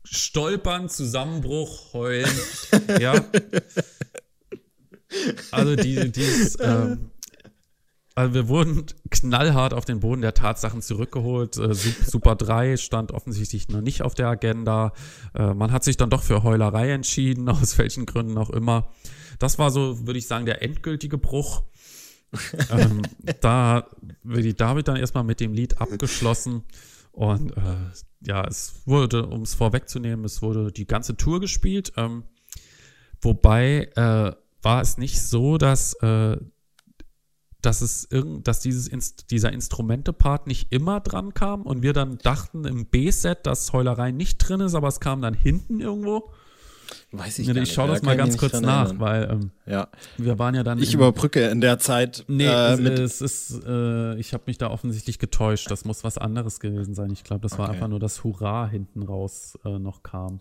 [0.03, 2.31] Stolpern, Zusammenbruch, heulen.
[2.99, 3.23] ja.
[5.51, 6.57] Also die, dieses...
[6.59, 7.11] Ähm,
[8.17, 8.83] Also wir wurden
[9.21, 11.57] knallhart auf den Boden der Tatsachen zurückgeholt.
[11.57, 14.93] Äh, Super 3 stand offensichtlich noch nicht auf der Agenda.
[15.33, 18.89] Äh, man hat sich dann doch für Heulerei entschieden, aus welchen Gründen auch immer.
[19.39, 21.63] Das war so, würde ich sagen, der endgültige Bruch.
[22.71, 23.03] ähm,
[23.41, 23.87] da
[24.23, 26.63] wird David dann erstmal mit dem Lied abgeschlossen.
[27.11, 27.75] Und äh,
[28.21, 31.93] ja, es wurde, um es vorwegzunehmen, es wurde die ganze Tour gespielt.
[31.97, 32.23] Ähm,
[33.21, 36.37] wobei äh, war es nicht so, dass, äh,
[37.61, 42.17] dass es irgend, dass dieses Inst dieser Instrumente-Part nicht immer dran kam und wir dann
[42.19, 46.31] dachten im B-Set, dass Heulerei nicht drin ist, aber es kam dann hinten irgendwo.
[47.11, 47.75] Weiß ich Ja, gar ich nicht.
[47.75, 48.99] schaue Da das mal ich ganz kurz nach, erinnern.
[49.01, 49.89] weil ähm, Ja.
[50.17, 50.77] wir waren ja dann.
[50.81, 52.99] Ich in- überbrücke in der Zeit Nee, äh, es, mit.
[52.99, 55.69] es ist, äh, ich habe mich da offensichtlich getäuscht.
[55.69, 57.11] Das muss was anderes gewesen sein.
[57.11, 57.73] Ich glaube, das war Okay.
[57.75, 60.39] einfach nur das Hurra hinten raus äh, noch kam.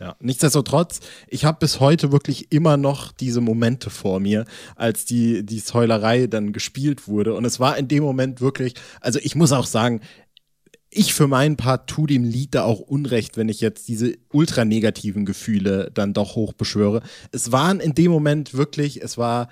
[0.00, 4.44] Ja, nichtsdestotrotz, ich habe bis heute wirklich immer noch diese Momente vor mir,
[4.76, 7.34] als die, die Heulerei dann gespielt wurde.
[7.34, 10.00] Und es war in dem Moment wirklich, also ich muss auch sagen,
[10.90, 14.64] ich für meinen Part tue dem Lied da auch Unrecht, wenn ich jetzt diese ultra
[14.64, 17.02] negativen Gefühle dann doch hochbeschwöre.
[17.32, 19.48] Es waren in dem Moment wirklich, es war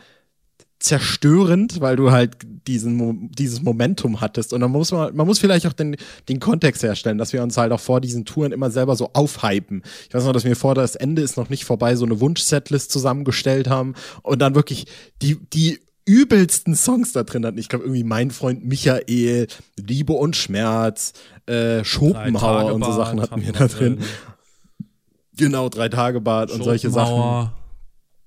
[0.79, 2.37] zerstörend, weil du halt
[2.67, 4.53] diesen, dieses Momentum hattest.
[4.53, 5.97] Und dann muss man, man muss vielleicht auch den,
[6.29, 9.83] den Kontext herstellen, dass wir uns halt auch vor diesen Touren immer selber so aufhypen.
[10.09, 12.91] Ich weiß noch, dass wir vor das Ende ist noch nicht vorbei so eine Wunschsetlist
[12.91, 14.87] zusammengestellt haben und dann wirklich
[15.23, 17.59] die, die übelsten Songs da drin hatten.
[17.59, 21.15] Ich glaube irgendwie Mein Freund Michael, Liebe und Schmerz,
[21.47, 23.99] äh, Schopenhauer und so Sachen hatten wir da drin.
[25.37, 27.51] Genau, drei Tage Bad und solche Sachen.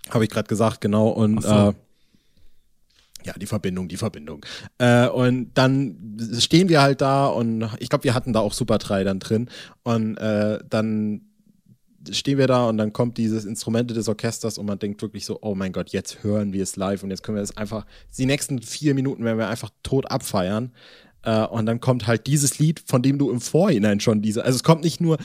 [0.09, 1.09] Habe ich gerade gesagt, genau.
[1.09, 1.49] Und so.
[1.49, 1.73] äh,
[3.25, 4.45] ja, die Verbindung, die Verbindung.
[4.77, 8.77] Äh, und dann stehen wir halt da und ich glaube, wir hatten da auch Super
[8.77, 9.49] 3 dann drin.
[9.83, 11.21] Und äh, dann
[12.11, 15.39] stehen wir da und dann kommt dieses Instrumente des Orchesters und man denkt wirklich so,
[15.41, 17.85] oh mein Gott, jetzt hören wir es live und jetzt können wir es einfach,
[18.17, 20.71] die nächsten vier Minuten werden wir einfach tot abfeiern.
[21.23, 24.55] Äh, und dann kommt halt dieses Lied, von dem du im Vorhinein schon diese, also
[24.55, 25.17] es kommt nicht nur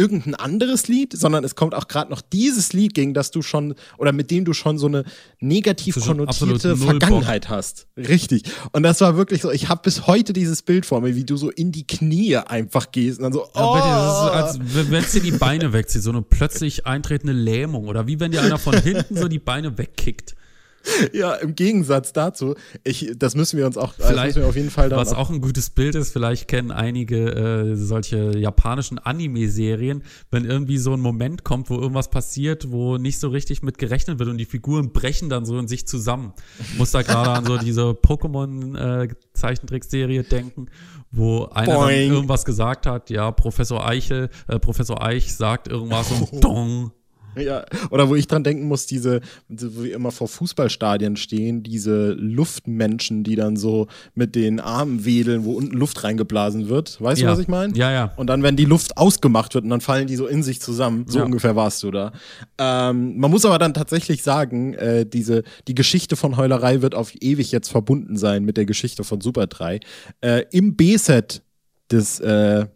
[0.00, 3.74] irgendein anderes Lied, sondern es kommt auch gerade noch dieses Lied, gegen das du schon
[3.98, 5.04] oder mit dem du schon so eine
[5.40, 7.86] negativ konnotierte Vergangenheit hast.
[7.98, 8.44] Richtig.
[8.72, 11.36] Und das war wirklich so, ich habe bis heute dieses Bild vor mir, wie du
[11.36, 14.90] so in die Knie einfach gehst und dann so, Ja, oh, bitte, das ist, als
[14.90, 18.40] wenn es dir die Beine wegzieht, so eine plötzlich eintretende Lähmung oder wie wenn dir
[18.42, 20.34] einer von hinten so die Beine wegkickt.
[21.12, 24.70] ja, im Gegensatz dazu, ich, das müssen wir uns auch, das Vielleicht, wir auf jeden
[24.70, 30.44] Fall Was auch ein gutes Bild ist, vielleicht kennen einige äh, solche japanischen Anime-Serien, wenn
[30.44, 34.30] irgendwie so ein Moment kommt, wo irgendwas passiert, wo nicht so richtig mit gerechnet wird
[34.30, 36.32] und die Figuren brechen dann so in sich zusammen.
[36.78, 40.68] Muss da gerade an so diese Pokémon-Zeichentrickserie denken,
[41.10, 46.92] wo einer irgendwas gesagt hat, ja, Professor Eichel, äh, Professor Eich sagt irgendwas und dong.
[47.36, 52.12] Ja, oder wo ich dran denken muss, diese, wo wir immer vor Fußballstadien stehen, diese
[52.12, 57.00] Luftmenschen, die dann so mit den Armen wedeln, wo unten Luft reingeblasen wird.
[57.00, 57.28] Weißt Ja.
[57.28, 57.74] du, was ich meine?
[57.76, 58.12] Ja, ja.
[58.16, 61.04] Und dann, wenn die Luft ausgemacht wird und dann fallen die so in sich zusammen,
[61.08, 61.24] so Ja.
[61.24, 62.12] ungefähr warst du da.
[62.58, 67.12] Ähm, man muss aber dann tatsächlich sagen, äh, diese, die Geschichte von Heulerei wird auf
[67.20, 69.80] ewig jetzt verbunden sein mit der Geschichte von Super 3.
[70.20, 71.42] Äh, Im B-Set
[71.90, 72.66] des, äh,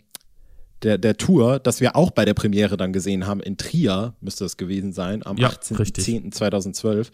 [0.85, 4.45] der, der Tour, das wir auch bei der Premiere dann gesehen haben, in Trier müsste
[4.45, 7.09] es gewesen sein, am Ja, 18.10.2012.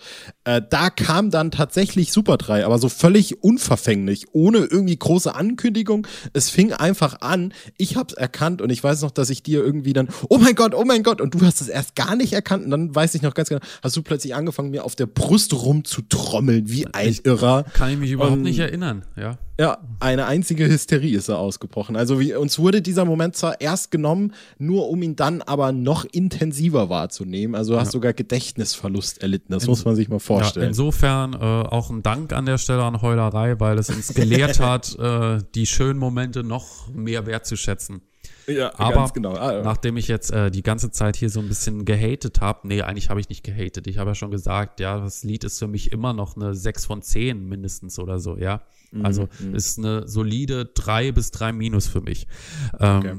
[0.44, 6.06] Äh, da kam dann tatsächlich Super 3, aber so völlig unverfänglich, ohne irgendwie große Ankündigung.
[6.32, 9.92] Es fing einfach an, ich hab's erkannt und ich weiß noch, dass ich dir irgendwie
[9.92, 12.64] dann, oh mein Gott, oh mein Gott, und du hast es erst gar nicht erkannt
[12.64, 15.52] und dann weiß ich noch ganz genau, hast du plötzlich angefangen, mir auf der Brust
[15.54, 17.64] rumzutrommeln, wie ein Ich- Irrer.
[17.74, 19.38] Kann ich mich überhaupt Und- nicht erinnern, ja.
[19.60, 21.94] Ja, eine einzige Hysterie ist da ausgebrochen.
[21.94, 26.06] Also wie, uns wurde dieser Moment zwar erst genommen, nur um ihn dann aber noch
[26.06, 27.54] intensiver wahrzunehmen.
[27.54, 29.52] Also du hast sogar Gedächtnisverlust erlitten.
[29.52, 30.68] Das muss man sich mal Ja, vorstellen.
[30.68, 34.98] insofern äh, auch ein Dank an der Stelle an Heulerei, weil es uns gelehrt hat,
[34.98, 38.00] äh, die schönen Momente noch mehr wertzuschätzen.
[38.56, 39.34] Ja, Aber genau.
[39.34, 39.62] Ah, ja.
[39.62, 43.10] nachdem ich jetzt äh, die ganze Zeit hier so ein bisschen gehatet habe, nee, eigentlich
[43.10, 43.86] habe ich nicht gehatet.
[43.86, 46.84] Ich habe ja schon gesagt, ja, das Lied ist für mich immer noch eine 6
[46.86, 48.62] von 10 mindestens oder so, ja.
[48.92, 52.26] Mhm, Also ist eine solide 3 bis 3 Minus für mich.
[52.78, 53.16] Ähm, Okay.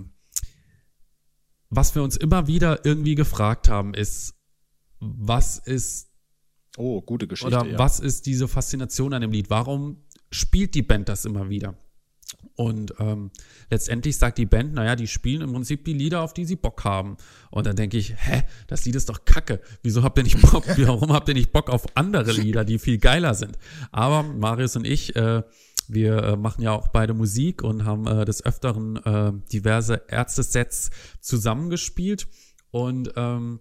[1.74, 4.34] Was wir uns immer wieder irgendwie gefragt haben, ist,
[5.00, 6.10] was ist
[6.78, 7.56] Oh, gute Geschichte.
[7.58, 7.80] oder ja.
[7.80, 9.50] was ist diese Faszination an dem Lied?
[9.50, 9.98] Warum
[10.32, 11.76] spielt die Band das immer wieder?
[12.62, 13.32] Und ähm,
[13.71, 16.84] letztendlich sagt die Band, naja, die spielen im Prinzip die Lieder, auf die sie Bock
[16.84, 17.17] haben.
[17.50, 19.62] Und dann denke ich, hä, das Lied ist doch kacke.
[19.82, 20.65] Wieso habt ihr nicht Bock?
[20.78, 23.58] Warum habt ihr nicht Bock auf andere Lieder, die viel geiler sind?
[23.91, 25.41] Aber Marius und ich, äh,
[25.88, 30.91] wir äh, machen ja auch beide Musik und haben äh, des Öfteren äh, diverse Ärzte-Sets
[31.19, 32.28] zusammengespielt.
[32.69, 33.60] Und ähm,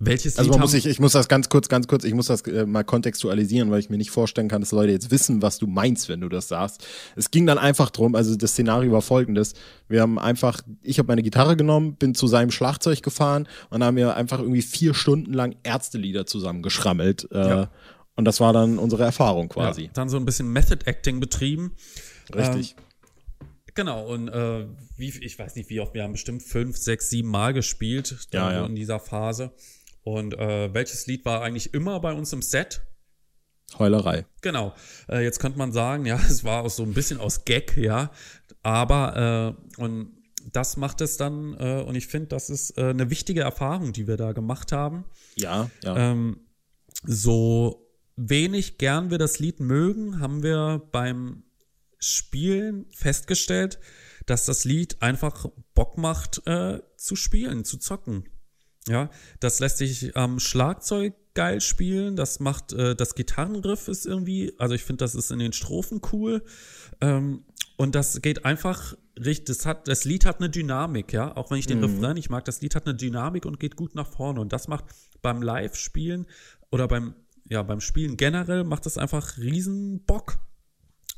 [0.00, 2.42] Welches Also man muss ich, ich muss das ganz kurz, ganz kurz, ich muss das
[2.42, 5.66] äh, mal kontextualisieren, weil ich mir nicht vorstellen kann, dass Leute jetzt wissen, was du
[5.66, 6.86] meinst, wenn du das sagst.
[7.16, 9.54] Es ging dann einfach drum, also das Szenario war folgendes.
[9.88, 13.96] Wir haben einfach, ich habe meine Gitarre genommen, bin zu seinem Schlagzeug gefahren und haben
[13.96, 17.28] wir einfach irgendwie vier Stunden lang Ärztelieder zusammengeschrammelt.
[17.32, 17.70] Äh, Ja.
[18.14, 19.82] Und das war dann unsere Erfahrung quasi.
[19.82, 21.76] ja, dann so ein bisschen Method Acting betrieben.
[22.34, 22.74] Richtig.
[23.74, 27.28] Genau, und äh, wie, ich weiß nicht, wie oft, wir haben bestimmt fünf, sechs, sieben
[27.28, 28.66] Mal gespielt Ja, ja.
[28.66, 29.52] in dieser Phase.
[30.16, 32.82] Und äh, welches Lied war eigentlich immer bei uns im Set?
[33.78, 34.24] Heulerei.
[34.40, 34.74] Genau.
[35.08, 38.10] Äh, jetzt könnte man sagen, ja, es war auch so ein bisschen aus Gag, ja.
[38.62, 40.12] Aber, äh, und
[40.52, 44.06] das macht es dann, äh, und ich finde, das ist äh, eine wichtige Erfahrung, die
[44.06, 45.04] wir da gemacht haben.
[45.36, 46.12] Ja, ja.
[46.12, 46.40] Ähm,
[47.04, 51.44] so wenig gern wir das Lied mögen, haben wir beim
[51.98, 53.78] Spielen festgestellt,
[54.26, 58.24] dass das Lied einfach Bock macht äh, zu spielen, zu zocken.
[58.88, 62.16] Ja, das lässt sich am Schlagzeug geil spielen.
[62.16, 66.00] Das macht äh, das Gitarrenriff ist irgendwie, also ich finde, das ist in den Strophen
[66.12, 66.42] cool.
[67.00, 67.44] Ähm,
[67.76, 69.46] und das geht einfach richtig.
[69.56, 71.36] Das, hat, das Lied hat eine Dynamik, ja.
[71.36, 73.94] Auch wenn ich den Refrain nicht mag, das Lied hat eine Dynamik und geht gut
[73.94, 74.40] nach vorne.
[74.40, 74.86] Und das macht
[75.22, 76.26] beim Live-Spielen
[76.70, 77.14] oder beim,
[77.48, 80.38] ja, beim Spielen generell macht das einfach riesen Bock.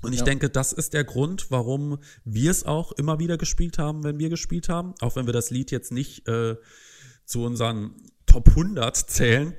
[0.02, 0.24] Und ich Ja.
[0.24, 4.28] denke, das ist der Grund, warum wir es auch immer wieder gespielt haben, wenn wir
[4.28, 4.94] gespielt haben.
[5.00, 6.56] Auch wenn wir das Lied jetzt nicht äh,
[7.30, 7.94] zu unseren
[8.26, 9.54] Top 100 zählen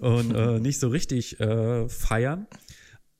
[0.00, 2.46] und äh, nicht so richtig äh, feiern.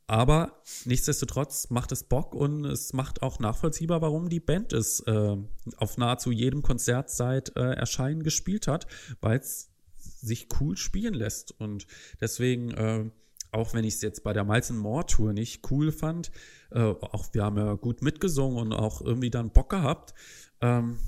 [0.06, 5.36] Aber nichtsdestotrotz macht es Bock und es macht auch nachvollziehbar, warum die Band es äh,
[5.78, 8.86] auf nahezu jedem Konzert seit äh, Erscheinen gespielt hat,
[9.20, 11.52] weil es sich cool spielen lässt.
[11.58, 11.88] Und
[12.20, 13.10] deswegen, äh,
[13.50, 16.30] auch wenn ich es jetzt bei der Miles More Tour nicht cool fand,
[16.70, 20.14] äh, auch wir haben ja gut mitgesungen und auch irgendwie dann Bock gehabt.
[20.60, 21.00] Ähm,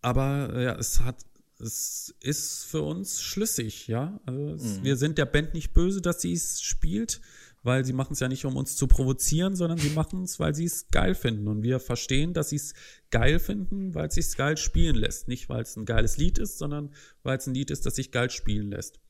[0.00, 1.16] aber ja, es hat,
[1.58, 4.20] es ist für uns schlüssig, ja.
[4.26, 7.20] Also es, Wir sind der Band nicht böse, dass sie es spielt,
[7.62, 10.54] weil sie machen es ja nicht, um uns zu provozieren, sondern sie machen es, weil
[10.54, 11.48] sie es geil finden.
[11.48, 12.74] Und wir verstehen, dass sie es
[13.10, 15.28] geil finden, weil es sich geil spielen lässt.
[15.28, 16.90] Nicht, weil es ein geiles Lied ist, sondern
[17.22, 19.00] weil es ein Lied ist, das sich geil spielen lässt.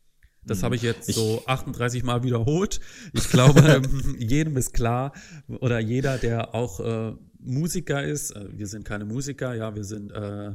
[0.46, 2.80] Das habe ich jetzt so 38 Mal wiederholt.
[3.12, 5.12] Ich glaube, ähm, jedem ist klar,
[5.48, 10.12] oder jeder, der auch äh, Musiker ist, äh, wir sind keine Musiker, ja, wir sind
[10.12, 10.52] äh,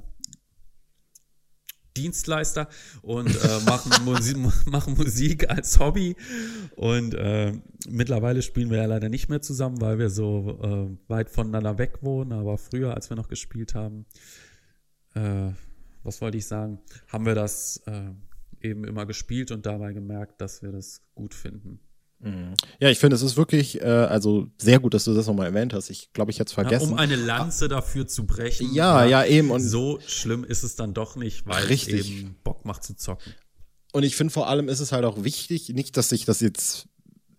[2.01, 2.69] Dienstleister
[3.01, 6.15] und äh, machen, Musik, machen Musik als Hobby.
[6.75, 7.53] Und äh,
[7.89, 11.99] mittlerweile spielen wir ja leider nicht mehr zusammen, weil wir so äh, weit voneinander weg
[12.01, 12.31] wohnen.
[12.31, 14.05] Aber früher, als wir noch gespielt haben,
[15.15, 15.51] äh,
[16.03, 18.11] was wollte ich sagen, haben wir das äh,
[18.61, 21.79] eben immer gespielt und dabei gemerkt, dass wir das gut finden.
[22.79, 25.73] Ja, ich finde, es ist wirklich, äh, also sehr gut, dass du das nochmal erwähnt
[25.73, 25.89] hast.
[25.89, 26.91] Ich glaube, ich hätte es Ja, vergessen.
[26.91, 28.73] um eine Lanze dafür zu brechen.
[28.73, 29.51] Ja, ja, eben.
[29.51, 32.01] Und, so schlimm ist es dann doch nicht, weil Richtig.
[32.01, 33.33] es eben Bock macht zu zocken.
[33.93, 36.87] und ich finde vor allem ist es halt auch wichtig, nicht, dass sich das jetzt,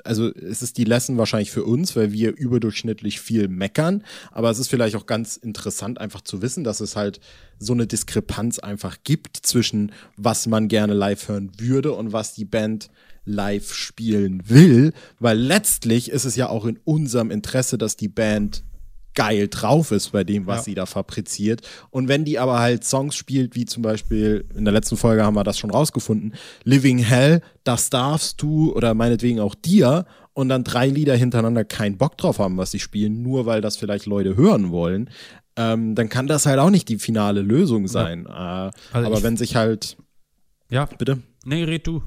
[0.02, 4.58] also es ist die Lesson wahrscheinlich für uns, weil wir überdurchschnittlich viel meckern, aber es
[4.58, 7.20] ist vielleicht auch ganz interessant einfach zu wissen, dass es halt
[7.58, 12.46] so eine Diskrepanz einfach gibt zwischen was man gerne live hören würde und was die
[12.46, 12.88] Band
[13.24, 18.64] live spielen will, weil letztlich ist es ja auch in unserem Interesse, dass die Band
[19.14, 20.62] geil drauf ist bei dem, was Ja.
[20.62, 21.62] sie da fabriziert.
[21.90, 25.34] Und wenn die aber halt Songs spielt, wie zum Beispiel, in der letzten Folge haben
[25.34, 30.62] wir das schon rausgefunden, Living Hell, das darfst du oder meinetwegen auch dir und dann
[30.62, 34.36] drei Lieder hintereinander keinen Bock drauf haben, was sie spielen, nur weil das vielleicht Leute
[34.36, 35.10] hören wollen,
[35.56, 38.26] ähm, dann kann das halt auch nicht die finale Lösung sein.
[38.26, 39.96] Äh, Also aber wenn sich halt,
[40.70, 41.18] Ja, bitte?
[41.44, 42.00] nee, red du.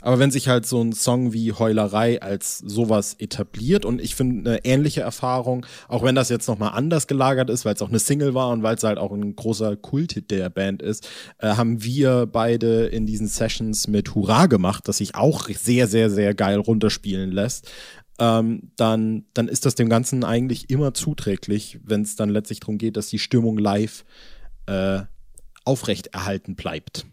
[0.00, 4.50] Aber wenn sich halt so ein Song wie Heulerei als sowas etabliert und ich finde
[4.50, 7.98] eine ähnliche Erfahrung, auch wenn das jetzt nochmal anders gelagert ist, weil es auch eine
[7.98, 11.82] Single war und weil es halt auch ein großer Kulthit der Band ist, äh, haben
[11.82, 16.58] wir beide in diesen Sessions mit Hurra gemacht, das sich auch sehr, sehr, sehr geil
[16.58, 17.70] runterspielen lässt.
[18.18, 22.78] Ähm, dann, dann ist das dem Ganzen eigentlich immer zuträglich, wenn es dann letztlich darum
[22.78, 24.04] geht, dass die Stimmung live
[24.66, 25.02] äh,
[25.64, 27.06] aufrechterhalten bleibt.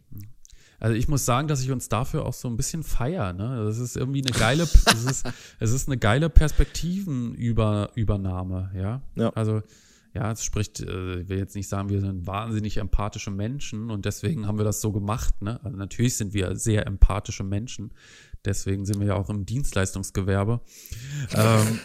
[0.79, 3.33] Also ich muss sagen, dass ich uns dafür auch so ein bisschen feier.
[3.33, 3.63] Ne?
[3.65, 5.25] Das ist irgendwie eine geile, es ist,
[5.59, 9.01] es ist eine geile Perspektivenübernahme, ja.
[9.15, 9.29] Ja.
[9.29, 9.63] Also
[10.15, 14.05] ja, es spricht, äh, ich will jetzt nicht sagen, wir sind wahnsinnig empathische Menschen und
[14.05, 15.41] deswegen haben wir das so gemacht.
[15.41, 15.59] Ne?
[15.63, 17.91] Also natürlich sind wir sehr empathische Menschen,
[18.45, 20.61] deswegen sind wir ja auch im Dienstleistungsgewerbe.
[21.35, 21.79] ähm,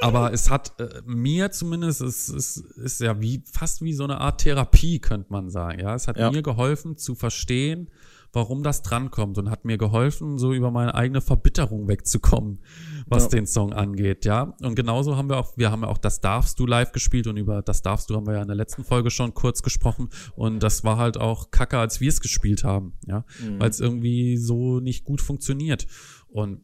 [0.00, 4.20] Aber es hat äh, mir zumindest, es, es ist ja wie fast wie so eine
[4.20, 5.80] Art Therapie, könnte man sagen.
[5.80, 6.30] Ja, es hat Ja.
[6.30, 7.90] mir geholfen zu verstehen,
[8.32, 12.58] warum das drankommt und hat mir geholfen, so über meine eigene Verbitterung wegzukommen,
[13.06, 13.28] was Ja.
[13.30, 14.24] den Song angeht.
[14.26, 17.28] Ja, und genauso haben wir auch, wir haben ja auch das Darfst du live gespielt
[17.28, 20.10] und über das Darfst du haben wir ja in der letzten Folge schon kurz gesprochen
[20.34, 22.94] und das war halt auch kacke, als wir es gespielt haben.
[23.06, 23.24] Ja,
[23.58, 25.86] weil es irgendwie so nicht gut funktioniert
[26.28, 26.60] und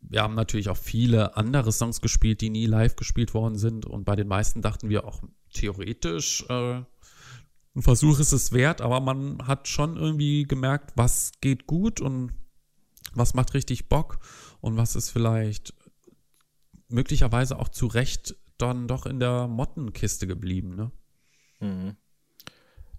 [0.00, 3.86] wir haben natürlich auch viele andere Songs gespielt, die nie live gespielt worden sind.
[3.86, 6.82] Und bei den meisten dachten wir auch theoretisch, äh,
[7.74, 12.32] ein Versuch ist es wert, aber man hat schon irgendwie gemerkt, was geht gut und
[13.12, 14.18] was macht richtig Bock
[14.60, 15.74] und was ist vielleicht
[16.88, 20.74] möglicherweise auch zu Recht dann doch in der Mottenkiste geblieben.
[20.74, 20.90] Ne?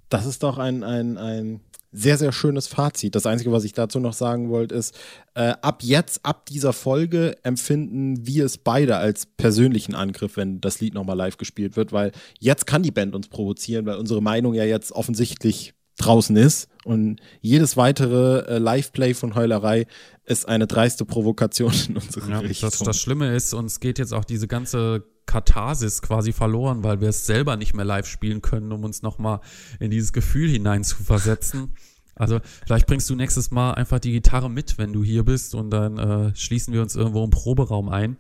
[0.07, 3.15] Das ist doch ein, ein, ein sehr, sehr schönes Fazit.
[3.15, 4.95] Das Einzige, was ich dazu noch sagen wollte, ist,
[5.34, 10.80] äh, ab jetzt, ab dieser Folge empfinden wir es beide als persönlichen Angriff, wenn das
[10.82, 14.54] Lied nochmal live gespielt wird, weil jetzt kann die Band uns provozieren, weil unsere Meinung
[14.54, 19.86] ja jetzt offensichtlich draußen ist und jedes weitere äh, Live-Play von Heulerei
[20.25, 22.69] ist eine dreiste Provokation in unsere Ja, Richtung.
[22.69, 27.09] das, das Schlimme ist, uns geht jetzt auch diese ganze Katharsis quasi verloren, weil wir
[27.09, 29.41] es selber nicht mehr live spielen können, um uns nochmal
[29.79, 31.73] in dieses Gefühl hinein zu versetzen.
[32.15, 35.69] Also vielleicht bringst du nächstes Mal einfach die Gitarre mit, wenn du hier bist und
[35.69, 38.17] dann äh, schließen wir uns irgendwo im Proberaum ein.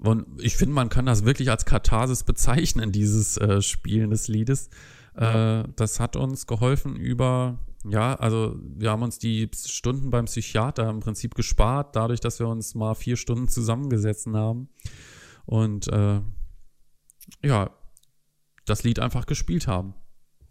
[0.00, 4.68] Und ich finde, man kann das wirklich als Katharsis bezeichnen, dieses äh, Spielen des Liedes.
[5.14, 10.90] Äh, das hat uns geholfen über, ja, also wir haben uns die Stunden beim Psychiater
[10.90, 14.68] im Prinzip gespart, dadurch, dass wir uns mal vier Stunden zusammengesetzt haben
[15.46, 16.20] und äh,
[17.42, 17.70] ja,
[18.66, 19.94] das Lied einfach gespielt haben.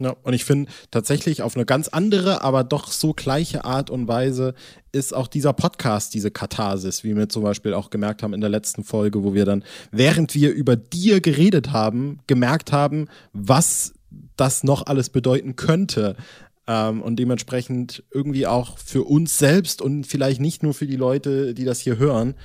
[0.01, 4.07] Ja, und ich finde tatsächlich auf eine ganz andere, aber doch so gleiche Art und
[4.07, 4.53] Weise
[4.93, 8.49] ist auch dieser Podcast diese Katharsis, wie wir zum Beispiel auch gemerkt haben in der
[8.49, 13.93] letzten Folge, wo wir dann, während wir über dir geredet haben, gemerkt haben, was
[14.37, 16.15] das noch alles bedeuten könnte.
[16.65, 21.53] Ähm, und dementsprechend irgendwie auch für uns selbst und vielleicht nicht nur für die Leute,
[21.53, 22.35] die das hier hören,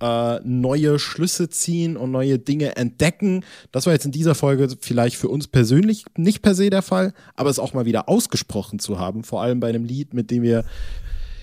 [0.00, 3.44] äh, neue Schlüsse ziehen und neue Dinge entdecken.
[3.72, 7.12] Das war jetzt in dieser Folge vielleicht für uns persönlich nicht per se der Fall,
[7.34, 10.42] aber es auch mal wieder ausgesprochen zu haben, vor allem bei einem Lied, mit dem
[10.42, 10.64] wir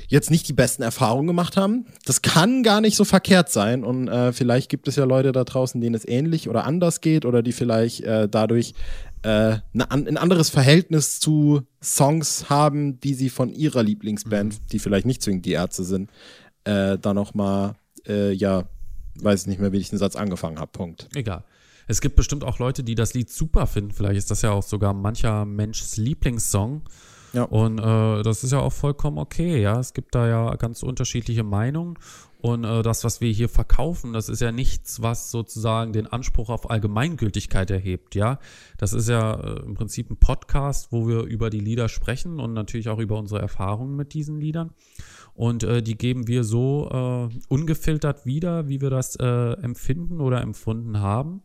[0.07, 1.85] jetzt nicht die besten Erfahrungen gemacht haben.
[2.05, 5.43] Das kann gar nicht so verkehrt sein und äh, vielleicht gibt es ja Leute da
[5.43, 8.73] draußen, denen es ähnlich oder anders geht oder die vielleicht äh, dadurch
[9.23, 15.23] äh, ein anderes Verhältnis zu Songs haben, die sie von ihrer Lieblingsband, die vielleicht nicht
[15.23, 16.11] zwingend die Ärzte sind,
[16.65, 17.75] äh, da noch mal
[18.07, 18.63] äh, ja,
[19.21, 20.71] weiß nicht mehr, wie ich den Satz angefangen habe.
[20.71, 21.09] Punkt.
[21.15, 21.43] Egal.
[21.87, 23.91] Es gibt bestimmt auch Leute, die das Lied super finden.
[23.91, 26.81] Vielleicht ist das ja auch sogar mancher Menschs Lieblingssong.
[27.33, 27.43] Ja.
[27.43, 29.79] Und äh, das ist ja auch vollkommen okay, ja.
[29.79, 31.95] Es gibt da ja ganz unterschiedliche Meinungen.
[32.45, 36.49] Und äh, das, was wir hier verkaufen, das ist ja nichts, was sozusagen den Anspruch
[36.49, 38.37] auf Allgemeingültigkeit erhebt, ja.
[38.77, 42.53] Das ist ja äh, im Prinzip ein Podcast, wo wir über die Lieder sprechen und
[42.53, 44.75] natürlich auch über unsere Erfahrungen mit diesen Liedern.
[45.33, 46.87] Und äh, die geben wir so
[47.31, 51.41] äh, ungefiltert wieder, wie wir das äh, empfinden oder empfunden haben.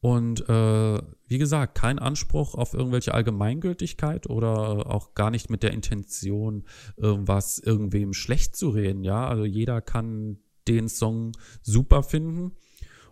[0.00, 5.72] Und äh, wie gesagt, kein Anspruch auf irgendwelche Allgemeingültigkeit oder auch gar nicht mit der
[5.72, 6.64] Intention,
[6.96, 9.04] irgendwas irgendwem schlecht zu reden.
[9.04, 11.32] Ja, also jeder kann den Song
[11.62, 12.52] super finden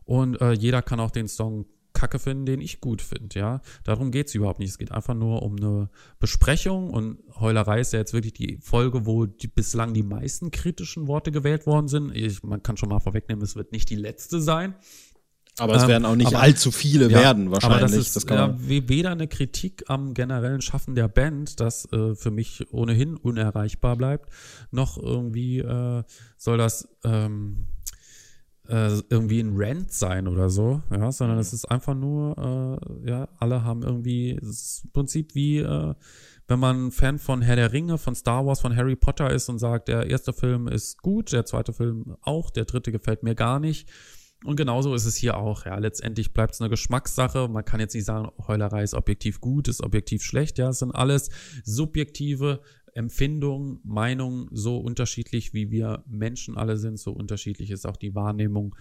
[0.05, 1.67] und äh, jeder kann auch den Song
[1.99, 3.61] Kacke finden, den ich gut finde, ja.
[3.83, 4.71] Darum geht's überhaupt nicht.
[4.71, 9.05] Es geht einfach nur um eine Besprechung und Heulerei ist ja jetzt wirklich die Folge,
[9.05, 12.15] wo die, bislang die meisten kritischen Worte gewählt worden sind.
[12.15, 14.77] Ich, man kann schon mal vorwegnehmen, es wird nicht die letzte sein.
[15.61, 17.83] Aber es Ähm, werden auch nicht aber- allzu viele Ja, werden, wahrscheinlich.
[17.83, 22.15] Aber das ist kann ja, weder eine Kritik am generellen Schaffen der Band, das äh,
[22.15, 24.31] für mich ohnehin unerreichbar bleibt,
[24.71, 26.03] noch irgendwie äh,
[26.37, 27.67] soll das ähm,
[28.69, 33.29] äh, irgendwie ein Rant sein oder so, ja, sondern es ist einfach nur, äh, ja,
[33.39, 35.95] alle haben irgendwie, es ist im Prinzip wie, äh,
[36.49, 39.59] wenn man Fan von Herr der Ringe, von Star Wars, von Harry Potter ist und
[39.59, 43.59] sagt, der erste Film ist gut, der zweite Film auch, der dritte gefällt mir gar
[43.61, 43.89] nicht.
[44.45, 45.67] Und genauso ist es hier auch.
[45.67, 47.49] Ja, letztendlich bleibt es eine Geschmackssache.
[47.49, 50.59] Man kann jetzt nicht sagen, Heulerei ist objektiv gut, ist objektiv schlecht.
[50.59, 51.31] Ja, es sind alles
[51.65, 52.61] subjektive
[52.95, 58.75] Empfindungen, Meinungen, so unterschiedlich wie wir Menschen alle sind, so unterschiedlich ist auch die Wahrnehmung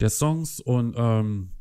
[0.00, 1.52] der Songs und ähm,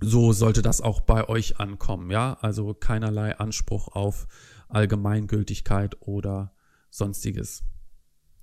[0.00, 2.10] so sollte das auch bei euch ankommen.
[2.10, 4.26] Ja, also keinerlei Anspruch auf
[4.68, 6.52] Allgemeingültigkeit oder
[6.90, 7.64] sonstiges.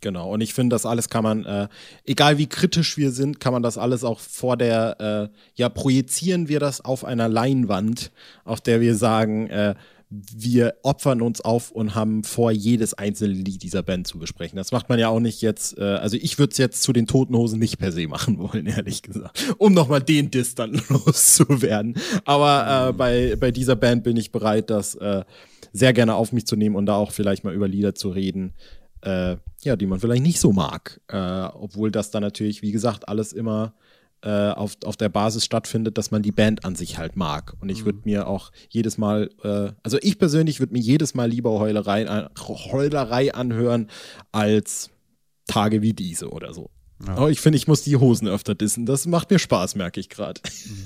[0.01, 0.31] Genau.
[0.31, 1.67] Und ich finde, das alles kann man, äh,
[2.05, 6.49] egal wie kritisch wir sind, kann man das alles auch vor der, äh, ja, projizieren
[6.49, 8.11] wir das auf einer Leinwand,
[8.43, 9.75] auf der wir sagen, äh,
[10.11, 14.57] wir opfern uns auf und haben vor, jedes einzelne Lied dieser Band zu besprechen.
[14.57, 17.07] Das macht man ja auch nicht jetzt, äh, also ich würde es jetzt zu den
[17.07, 21.95] Toten Hosen nicht per se machen wollen, ehrlich gesagt, um nochmal den Diss dann loszuwerden.
[22.25, 25.23] Aber äh, bei, bei dieser Band bin ich bereit, das äh,
[25.71, 28.53] sehr gerne auf mich zu nehmen und da auch vielleicht mal über Lieder zu reden,
[29.01, 31.01] äh, ja, die man vielleicht nicht so mag.
[31.07, 33.73] Äh, obwohl das dann natürlich, wie gesagt, alles immer
[34.23, 37.55] äh, auf, auf der Basis stattfindet, dass man die Band an sich halt mag.
[37.59, 38.03] Und ich würde mhm.
[38.05, 43.33] mir auch jedes Mal, äh, also ich persönlich würde mir jedes Mal lieber Heulerei, Heulerei
[43.33, 43.87] anhören
[44.31, 44.91] als
[45.47, 46.69] Tage wie diese oder so.
[47.07, 47.15] Ja.
[47.15, 48.85] Aber ich finde, ich muss die Hosen öfter dissen.
[48.85, 50.41] Das macht mir Spaß, merke ich gerade.
[50.65, 50.83] Mhm.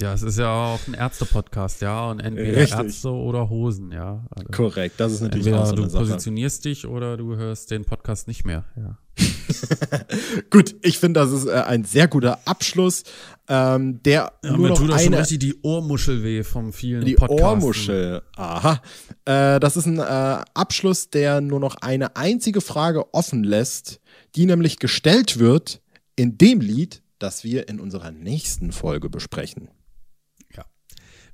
[0.00, 2.10] Ja, es ist ja auch ein Ärzte-Podcast, ja.
[2.10, 2.78] Und entweder Richtig.
[2.78, 4.24] Ärzte oder Hosen, ja.
[4.30, 6.04] Also Korrekt, das ist natürlich auch so eine du Sache.
[6.04, 8.98] positionierst dich oder du hörst den Podcast nicht mehr, ja.
[10.50, 13.04] Gut, ich finde, das ist äh, ein sehr guter Abschluss.
[13.46, 17.04] Ähm, der ja, nur mir noch tut eine, schon richtig die Ohrmuschel weh vom vielen
[17.04, 17.44] Die Podcasten.
[17.46, 18.80] Ohrmuschel, aha.
[19.26, 24.00] Äh, das ist ein äh, Abschluss, der nur noch eine einzige Frage offen lässt,
[24.36, 25.82] die nämlich gestellt wird
[26.16, 29.68] in dem Lied, das wir in unserer nächsten Folge besprechen.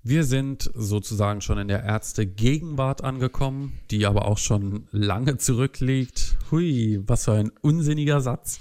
[0.02, 6.38] Wir sind sozusagen schon in der Ärzte-Gegenwart angekommen, die aber auch schon lange zurückliegt.
[6.50, 8.60] Hui, was für ein unsinniger Satz.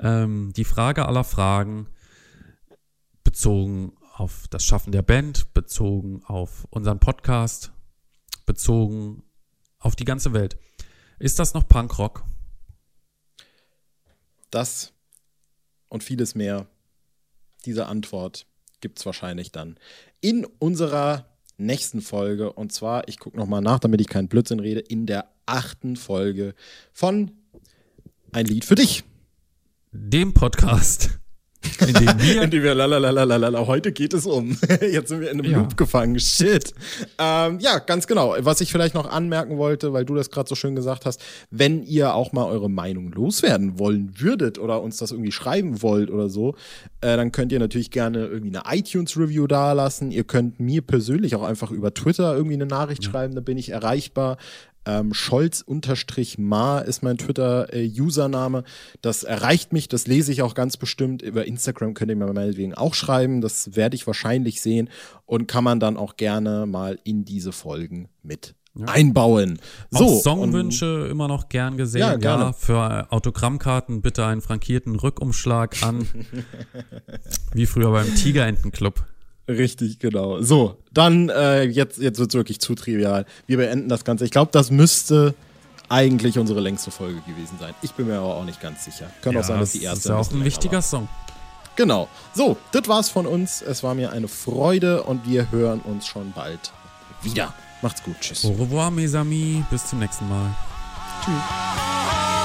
[0.00, 1.86] Ähm, die Frage aller Fragen,
[3.22, 7.72] bezogen auf das Schaffen der Band, bezogen auf unseren Podcast,
[8.44, 9.22] bezogen
[9.78, 10.58] auf die ganze Welt.
[11.20, 12.24] Ist das noch Punkrock?
[14.50, 14.92] Das
[15.88, 16.66] und vieles mehr.
[17.64, 18.46] Diese Antwort
[18.80, 19.78] gibt es wahrscheinlich dann
[20.20, 21.26] in unserer
[21.58, 22.52] nächsten Folge.
[22.52, 26.54] Und zwar, ich gucke nochmal nach, damit ich keinen Blödsinn rede, in der achten Folge
[26.92, 27.32] von
[28.32, 29.04] Ein Lied für dich.
[29.92, 31.19] Dem Podcast
[31.86, 34.56] in dem wir, in dem wir lalalala, heute geht es um.
[34.80, 35.58] Jetzt sind wir in einem ja.
[35.58, 36.18] Loop gefangen.
[36.18, 36.72] Shit.
[37.18, 38.34] Ähm, ja, ganz genau.
[38.38, 41.82] Was ich vielleicht noch anmerken wollte, weil du das gerade so schön gesagt hast, wenn
[41.82, 46.28] ihr auch mal eure Meinung loswerden wollen würdet oder uns das irgendwie schreiben wollt oder
[46.28, 46.54] so,
[47.00, 50.10] äh, dann könnt ihr natürlich gerne irgendwie eine iTunes-Review dalassen.
[50.10, 53.10] Ihr könnt mir persönlich auch einfach über Twitter irgendwie eine Nachricht ja.
[53.10, 54.38] schreiben, da bin ich erreichbar.
[54.86, 58.64] Ähm, Scholz-Ma ist mein Twitter-Username.
[59.02, 61.22] das erreicht mich, das lese ich auch ganz bestimmt.
[61.22, 63.40] Über Instagram könnt ihr mir meinetwegen auch schreiben.
[63.40, 64.88] Das werde ich wahrscheinlich sehen
[65.26, 68.86] und kann man dann auch gerne mal in diese Folgen mit ja.
[68.86, 69.58] einbauen.
[69.90, 72.00] So, auch Songwünsche immer noch gern gesehen.
[72.00, 72.44] Ja, gerne.
[72.44, 76.06] ja, für Autogrammkarten bitte einen frankierten Rückumschlag an.
[77.52, 79.04] Wie früher beim Tigerentenclub.
[79.56, 80.40] Richtig, genau.
[80.42, 83.26] So, dann äh, jetzt, jetzt wird es wirklich zu trivial.
[83.46, 84.24] Wir beenden das Ganze.
[84.24, 85.34] Ich glaube, das müsste
[85.88, 87.74] eigentlich unsere längste Folge gewesen sein.
[87.82, 89.10] Ich bin mir aber auch nicht ganz sicher.
[89.22, 90.08] Könnte ja, auch sein, dass die erste.
[90.10, 90.82] Das ist ja auch ein wichtiger war.
[90.82, 91.08] Song.
[91.76, 92.08] Genau.
[92.34, 93.62] So, das war's von uns.
[93.62, 96.72] Es war mir eine Freude und wir hören uns schon bald
[97.22, 97.54] wieder.
[97.82, 98.16] Macht's gut.
[98.20, 98.44] Tschüss.
[98.44, 99.64] Au revoir, mes amis.
[99.70, 100.54] Bis zum nächsten Mal.
[101.24, 102.39] Tschüss.